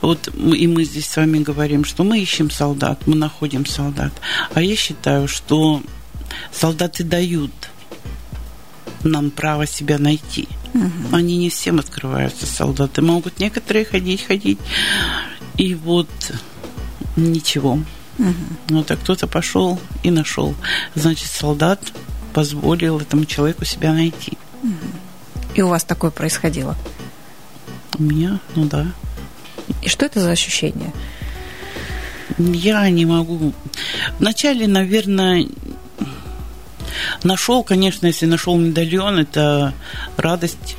вот 0.00 0.28
и 0.34 0.66
мы 0.66 0.84
здесь 0.84 1.06
с 1.06 1.16
вами 1.16 1.40
говорим, 1.40 1.84
что 1.84 2.04
мы 2.04 2.20
ищем 2.20 2.50
солдат, 2.50 3.06
мы 3.06 3.16
находим 3.16 3.66
солдат. 3.66 4.12
А 4.54 4.62
я 4.62 4.76
считаю, 4.76 5.28
что 5.28 5.82
солдаты 6.52 7.04
дают 7.04 7.52
нам 9.04 9.30
право 9.30 9.66
себя 9.66 9.98
найти. 9.98 10.48
Угу. 10.74 11.16
Они 11.16 11.36
не 11.36 11.50
всем 11.50 11.78
открываются, 11.78 12.46
солдаты. 12.46 13.02
Могут 13.02 13.40
некоторые 13.40 13.84
ходить, 13.84 14.26
ходить, 14.26 14.58
и 15.56 15.74
вот 15.74 16.08
ничего. 17.16 17.80
Угу. 18.18 18.34
Вот 18.68 18.90
а 18.90 18.96
кто-то 18.96 19.26
пошел 19.26 19.80
и 20.02 20.10
нашел. 20.10 20.54
Значит, 20.94 21.28
солдат 21.28 21.80
позволил 22.32 22.98
этому 22.98 23.24
человеку 23.24 23.64
себя 23.64 23.92
найти. 23.92 24.38
Угу. 24.62 24.72
И 25.60 25.62
у 25.62 25.68
вас 25.68 25.84
такое 25.84 26.10
происходило? 26.10 26.74
У 27.98 28.02
меня, 28.02 28.40
ну 28.56 28.64
да. 28.64 28.86
И 29.82 29.90
что 29.90 30.06
это 30.06 30.18
за 30.18 30.30
ощущение? 30.30 30.90
Я 32.38 32.88
не 32.88 33.04
могу. 33.04 33.52
Вначале, 34.18 34.66
наверное, 34.66 35.46
нашел, 37.24 37.62
конечно, 37.62 38.06
если 38.06 38.24
нашел 38.24 38.56
медальон, 38.56 39.18
это 39.18 39.74
радость. 40.16 40.78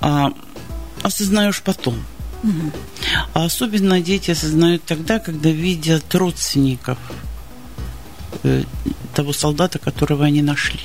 А 0.00 0.32
осознаешь 1.02 1.60
потом. 1.60 2.04
Угу. 2.44 2.72
А 3.34 3.46
особенно 3.46 4.00
дети 4.00 4.30
осознают 4.30 4.84
тогда, 4.84 5.18
когда 5.18 5.50
видят 5.50 6.14
родственников 6.14 6.98
э, 8.44 8.62
того 9.12 9.32
солдата, 9.32 9.80
которого 9.80 10.24
они 10.24 10.40
нашли 10.40 10.78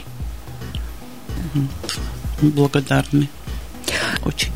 благодарны. 2.41 3.29
Очень. 4.25 4.51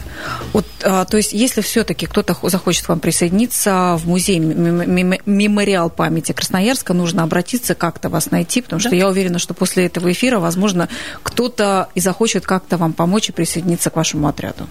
Вот, 0.54 0.66
а, 0.84 1.06
то 1.06 1.18
есть, 1.18 1.34
если 1.34 1.62
все-таки 1.62 2.06
кто-то 2.06 2.36
захочет 2.44 2.86
к 2.86 2.90
вам 2.90 3.00
присоединиться 3.00 3.96
в 3.98 4.08
музей 4.08 4.40
мемориал 4.40 5.90
памяти 5.90 6.32
Красноярска, 6.32 6.94
нужно 6.94 7.24
обратиться, 7.24 7.76
как-то 7.76 8.10
вас 8.10 8.32
найти, 8.32 8.62
потому 8.62 8.82
да. 8.82 8.90
что 8.90 8.96
я 8.96 9.08
уверена, 9.08 9.40
что 9.40 9.54
после 9.54 9.86
этого 9.86 10.12
эфира, 10.12 10.40
возможно, 10.40 10.90
кто-то 11.24 11.90
и 11.96 12.00
захочет 12.00 12.46
как-то 12.46 12.78
вам 12.78 12.94
помочь 12.94 13.30
и 13.30 13.32
присоединиться 13.32 13.90
к 13.90 13.96
вашему 13.96 14.28
отряду. 14.28 14.68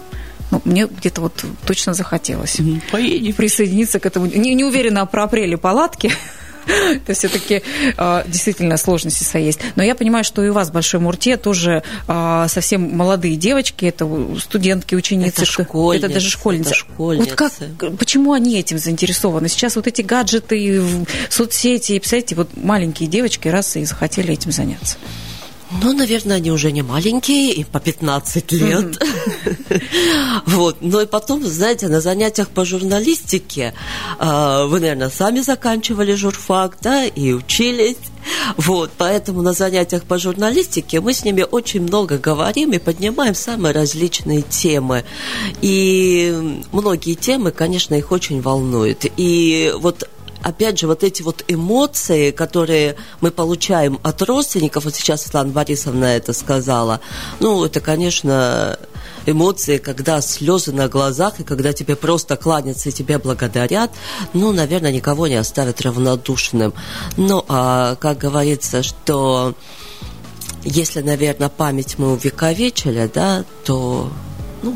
Ну, 0.50 0.62
мне 0.64 0.86
где-то 0.86 1.20
вот 1.20 1.44
точно 1.66 1.92
захотелось 1.94 2.58
Поедем. 2.90 3.34
присоединиться 3.34 4.00
к 4.00 4.06
этому. 4.06 4.26
Не, 4.26 4.54
не 4.54 4.64
уверена 4.64 5.04
про 5.06 5.24
апреле 5.24 5.58
палатки, 5.58 6.10
то 7.06 7.14
все-таки 7.14 7.62
а, 7.96 8.24
действительно 8.26 8.76
сложности 8.76 9.24
свои 9.24 9.44
есть. 9.44 9.60
Но 9.76 9.82
я 9.82 9.94
понимаю, 9.94 10.24
что 10.24 10.44
и 10.44 10.48
у 10.48 10.52
вас 10.52 10.68
в 10.68 10.72
Большой 10.72 11.00
Мурте 11.00 11.36
тоже 11.36 11.82
а, 12.06 12.48
совсем 12.48 12.82
молодые 12.96 13.36
девочки, 13.36 13.86
это 13.86 14.08
студентки, 14.38 14.94
ученицы. 14.94 15.42
Это 15.42 15.46
школьницы. 15.46 16.06
Это 16.06 16.14
даже 16.14 16.30
школьницы. 16.30 16.70
Это 16.70 16.78
школьницы. 16.78 17.30
Вот 17.30 17.38
как, 17.38 17.52
почему 17.98 18.32
они 18.32 18.58
этим 18.58 18.78
заинтересованы? 18.78 19.48
Сейчас 19.48 19.76
вот 19.76 19.86
эти 19.86 20.02
гаджеты, 20.02 20.82
соцсети, 21.28 21.92
и, 21.92 21.98
представляете, 21.98 22.34
вот 22.34 22.50
маленькие 22.56 23.08
девочки 23.08 23.48
раз 23.48 23.76
и 23.76 23.84
захотели 23.84 24.32
этим 24.32 24.52
заняться. 24.52 24.96
Ну, 25.70 25.92
наверное, 25.92 26.36
они 26.36 26.50
уже 26.50 26.72
не 26.72 26.82
маленькие, 26.82 27.52
им 27.52 27.66
по 27.66 27.80
15 27.80 28.52
лет. 28.52 29.02
Вот. 30.46 30.78
Но 30.80 31.02
и 31.02 31.06
потом, 31.06 31.44
знаете, 31.44 31.88
на 31.88 32.00
занятиях 32.00 32.48
по 32.48 32.64
журналистике 32.64 33.74
а, 34.18 34.64
вы, 34.66 34.80
наверное, 34.80 35.10
сами 35.10 35.40
заканчивали 35.40 36.14
журфак, 36.14 36.78
да, 36.80 37.04
и 37.04 37.32
учились. 37.32 37.96
Вот, 38.56 38.90
поэтому 38.96 39.42
на 39.42 39.52
занятиях 39.52 40.04
по 40.04 40.18
журналистике 40.18 41.00
мы 41.00 41.12
с 41.12 41.24
ними 41.24 41.44
очень 41.48 41.82
много 41.82 42.18
говорим 42.18 42.72
и 42.72 42.78
поднимаем 42.78 43.34
самые 43.34 43.72
различные 43.72 44.42
темы. 44.42 45.04
И 45.60 46.62
многие 46.72 47.14
темы, 47.14 47.50
конечно, 47.50 47.94
их 47.94 48.12
очень 48.12 48.40
волнуют. 48.40 49.06
И 49.16 49.72
вот 49.78 50.08
опять 50.42 50.78
же, 50.78 50.86
вот 50.86 51.04
эти 51.04 51.22
вот 51.22 51.44
эмоции, 51.48 52.30
которые 52.30 52.96
мы 53.20 53.30
получаем 53.30 53.98
от 54.02 54.22
родственников, 54.22 54.84
вот 54.84 54.94
сейчас 54.94 55.22
Светлана 55.22 55.50
Борисовна 55.50 56.04
это 56.04 56.32
сказала, 56.32 57.00
ну, 57.40 57.64
это, 57.64 57.80
конечно, 57.80 58.78
эмоции, 59.26 59.78
когда 59.78 60.20
слезы 60.20 60.72
на 60.72 60.88
глазах, 60.88 61.40
и 61.40 61.44
когда 61.44 61.72
тебе 61.72 61.96
просто 61.96 62.36
кланятся 62.36 62.88
и 62.88 62.92
тебя 62.92 63.18
благодарят, 63.18 63.90
ну, 64.32 64.52
наверное, 64.52 64.92
никого 64.92 65.26
не 65.26 65.36
оставят 65.36 65.80
равнодушным. 65.80 66.72
Ну, 67.16 67.44
а 67.48 67.96
как 67.96 68.18
говорится, 68.18 68.82
что 68.82 69.54
если, 70.64 71.02
наверное, 71.02 71.48
память 71.48 71.98
мы 71.98 72.12
увековечили, 72.12 73.10
да, 73.12 73.44
то, 73.64 74.10
ну, 74.62 74.74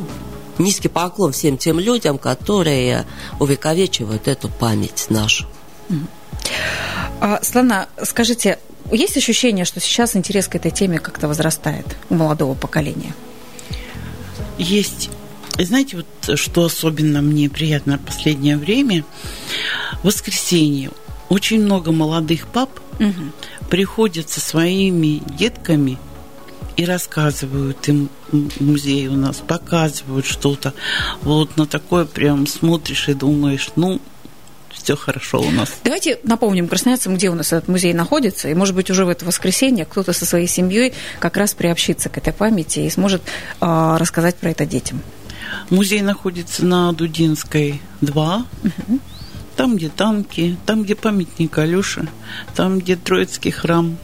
низкий 0.59 0.88
поклон 0.88 1.33
всем 1.33 1.59
тем 1.59 1.79
людям, 1.81 2.18
которые 2.18 3.07
увековечивают 3.40 4.29
эту 4.29 4.48
память 4.48 5.07
нашу. 5.09 5.46
А, 7.20 7.40
Слана, 7.42 7.88
скажите, 8.02 8.59
есть 8.90 9.16
ощущение, 9.16 9.64
что 9.64 9.81
сейчас 9.81 10.16
интерес 10.16 10.48
к 10.48 10.57
этой 10.57 10.70
теме 10.70 10.98
как-то 10.98 11.28
возрастает 11.28 11.87
у 12.11 12.14
молодого 12.14 12.55
поколения? 12.55 13.14
Есть. 14.59 15.11
И 15.59 15.64
знаете, 15.64 15.98
вот 15.98 16.38
что 16.38 16.64
особенно 16.64 17.22
мне 17.22 17.48
приятно 17.48 17.98
в 17.98 18.02
последнее 18.02 18.57
время? 18.57 19.05
В 20.02 20.07
воскресенье 20.07 20.90
очень 21.28 21.62
много 21.62 21.92
молодых 21.92 22.46
пап 22.48 22.70
угу. 22.98 23.33
приходят 23.70 24.28
со 24.28 24.40
своими 24.40 25.22
детками 25.38 25.98
и 26.76 26.85
рассказывают 26.85 27.88
им 27.88 28.09
музей 28.61 29.09
у 29.09 29.16
нас, 29.16 29.37
показывают 29.46 30.26
что-то. 30.26 30.74
Вот 31.22 31.57
на 31.57 31.66
такое 31.66 32.05
прям 32.05 32.46
смотришь 32.46 33.09
и 33.09 33.14
думаешь, 33.14 33.70
ну, 33.76 34.00
все 34.72 34.96
хорошо 34.96 35.40
у 35.40 35.50
нас. 35.50 35.70
Давайте 35.85 36.18
напомним 36.24 36.68
красноярцам, 36.68 37.14
где 37.14 37.30
у 37.30 37.35
нас 37.35 37.52
этот 37.52 37.68
музей 37.68 37.92
находится, 37.92 38.48
и, 38.48 38.54
может 38.54 38.74
быть, 38.74 38.90
уже 38.90 39.04
в 39.04 39.08
это 39.08 39.24
воскресенье 39.24 39.85
кто-то 39.85 40.12
со 40.12 40.26
своей 40.26 40.46
семьей 40.46 40.94
как 41.18 41.37
раз 41.37 41.54
приобщится 41.54 42.08
к 42.08 42.18
этой 42.18 42.32
памяти 42.32 42.80
и 42.80 42.90
сможет 42.90 43.22
э, 43.61 43.96
рассказать 43.98 44.37
про 44.37 44.50
это 44.50 44.66
детям. 44.66 45.02
Музей 45.70 46.02
находится 46.02 46.64
на 46.64 46.92
Дудинской 46.92 47.80
2. 48.00 48.37
Угу. 48.64 48.98
Там, 49.56 49.76
где 49.76 49.88
танки, 49.88 50.56
там, 50.66 50.82
где 50.82 50.94
памятник 50.94 51.56
Алёше, 51.58 52.08
там, 52.54 52.78
где 52.78 52.96
Троицкий 52.96 53.50
храм. 53.50 53.98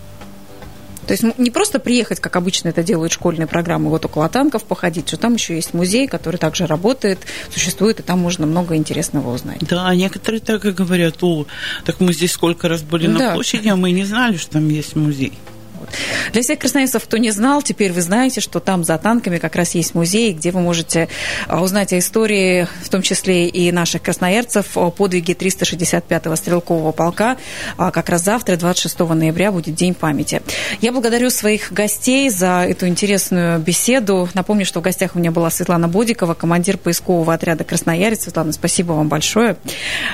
То 1.09 1.13
есть 1.13 1.25
не 1.39 1.51
просто 1.51 1.79
приехать, 1.79 2.21
как 2.21 2.37
обычно 2.37 2.69
это 2.69 2.83
делают 2.83 3.13
школьные 3.15 3.47
программы, 3.47 3.89
вот 3.89 4.05
около 4.05 4.29
танков 4.29 4.65
походить, 4.65 5.09
что 5.09 5.17
там 5.17 5.35
еще 5.35 5.55
есть 5.55 5.73
музей, 5.73 6.07
который 6.07 6.37
также 6.37 6.67
работает, 6.67 7.19
существует, 7.51 7.99
и 8.01 8.03
там 8.03 8.19
можно 8.19 8.45
много 8.45 8.77
интересного 8.77 9.35
узнать. 9.35 9.61
Да, 9.61 9.95
некоторые 9.95 10.41
так 10.41 10.67
и 10.67 10.71
говорят, 10.71 11.17
о, 11.23 11.47
так 11.87 12.01
мы 12.01 12.13
здесь 12.13 12.33
сколько 12.33 12.69
раз 12.69 12.83
были 12.83 13.07
да. 13.07 13.13
на 13.13 13.35
площади, 13.35 13.69
а 13.69 13.77
мы 13.77 13.91
не 13.93 14.05
знали, 14.05 14.37
что 14.37 14.53
там 14.53 14.69
есть 14.69 14.97
музей. 14.97 15.33
Вот. 15.79 15.89
Для 16.33 16.43
всех 16.43 16.59
красноярцев, 16.59 17.05
кто 17.05 17.17
не 17.17 17.31
знал, 17.31 17.63
теперь 17.63 17.93
вы 17.93 18.03
знаете, 18.03 18.41
что 18.41 18.61
там 18.61 18.85
за 18.85 18.99
танками 18.99 19.39
как 19.39 19.57
раз 19.57 19.75
есть 19.75 19.95
музей, 19.95 20.33
где 20.33 20.51
вы 20.51 20.61
можете 20.61 21.09
а, 21.47 21.63
узнать 21.63 21.93
о 21.93 21.99
истории, 21.99 22.67
в 22.83 22.89
том 22.89 23.03
числе 23.03 23.49
и 23.49 23.71
наших 23.73 24.03
красноярцев, 24.03 24.77
о 24.77 24.91
подвиге 24.91 25.35
365-го 25.35 26.35
стрелкового 26.37 26.93
полка. 26.93 27.37
А, 27.77 27.91
как 27.91 28.09
раз 28.09 28.25
завтра, 28.25 28.57
26 28.57 28.99
ноября, 28.99 29.53
будет 29.53 29.75
День 29.75 29.95
памяти. 29.95 30.43
Я 30.81 30.93
благодарю 30.93 31.31
своих 31.31 31.73
гостей 31.73 32.31
за 32.31 32.67
эту 32.69 32.87
интересную 32.87 33.59
беседу. 33.59 34.29
Напомню, 34.35 34.65
что 34.65 34.81
в 34.81 34.83
гостях 34.83 35.15
у 35.15 35.19
меня 35.19 35.31
была 35.31 35.51
Светлана 35.51 35.89
Бодикова, 35.89 36.35
командир 36.35 36.79
поискового 36.79 37.35
отряда 37.35 37.65
«Красноярец». 37.65 38.23
Светлана, 38.23 38.53
спасибо 38.53 38.93
вам 38.93 39.09
большое. 39.09 39.57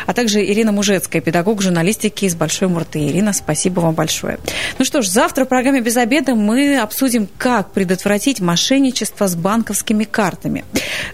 А 0.07 0.13
также 0.13 0.45
Ирина 0.45 0.73
Мужецкая, 0.73 1.23
педагог 1.23 1.63
журналистики 1.63 2.25
из 2.27 2.35
Большой 2.35 2.69
Мурты. 2.69 3.07
Ирина, 3.07 3.33
спасибо 3.33 3.81
вам 3.81 3.95
большое. 3.95 4.39
Ну 4.79 4.85
что 4.85 5.03
ж, 5.03 5.07
завтра 5.07 5.45
программе 5.55 5.81
«Без 5.81 5.97
обеда» 5.97 6.35
мы 6.35 6.81
обсудим, 6.81 7.29
как 7.39 7.71
предотвратить 7.71 8.41
мошенничество 8.41 9.29
с 9.29 9.37
банковскими 9.37 10.03
картами. 10.03 10.65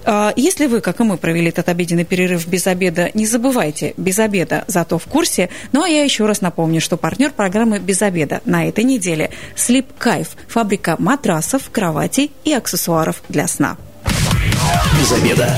А, 0.07 0.33
если 0.35 0.65
вы, 0.65 0.81
как 0.81 0.99
и 1.01 1.03
мы, 1.03 1.19
провели 1.19 1.51
этот 1.51 1.69
обеденный 1.69 2.07
перерыв 2.07 2.47
без 2.47 2.67
обеда, 2.67 3.11
не 3.13 3.27
забывайте, 3.27 3.93
без 3.99 4.19
обеда 4.19 4.65
зато 4.67 4.97
в 4.97 5.05
курсе. 5.05 5.51
Ну 5.73 5.83
а 5.83 5.89
я 5.91 6.03
еще 6.03 6.25
раз 6.25 6.41
напомню, 6.41 6.81
что 6.81 6.97
партнер 6.97 7.33
программы 7.33 7.81
«Без 7.81 8.01
обеда» 8.01 8.41
на 8.47 8.67
этой 8.67 8.85
неделе– 8.85 9.31
Sleep 9.57 9.89
Кайф, 9.99 10.29
фабрика 10.49 10.97
матрасов, 10.99 11.69
кроватей 11.71 12.33
и 12.43 12.55
аксессуаров 12.55 13.23
для 13.29 13.47
сна. 13.47 13.77
Без 14.99 15.13
обеда. 15.13 15.55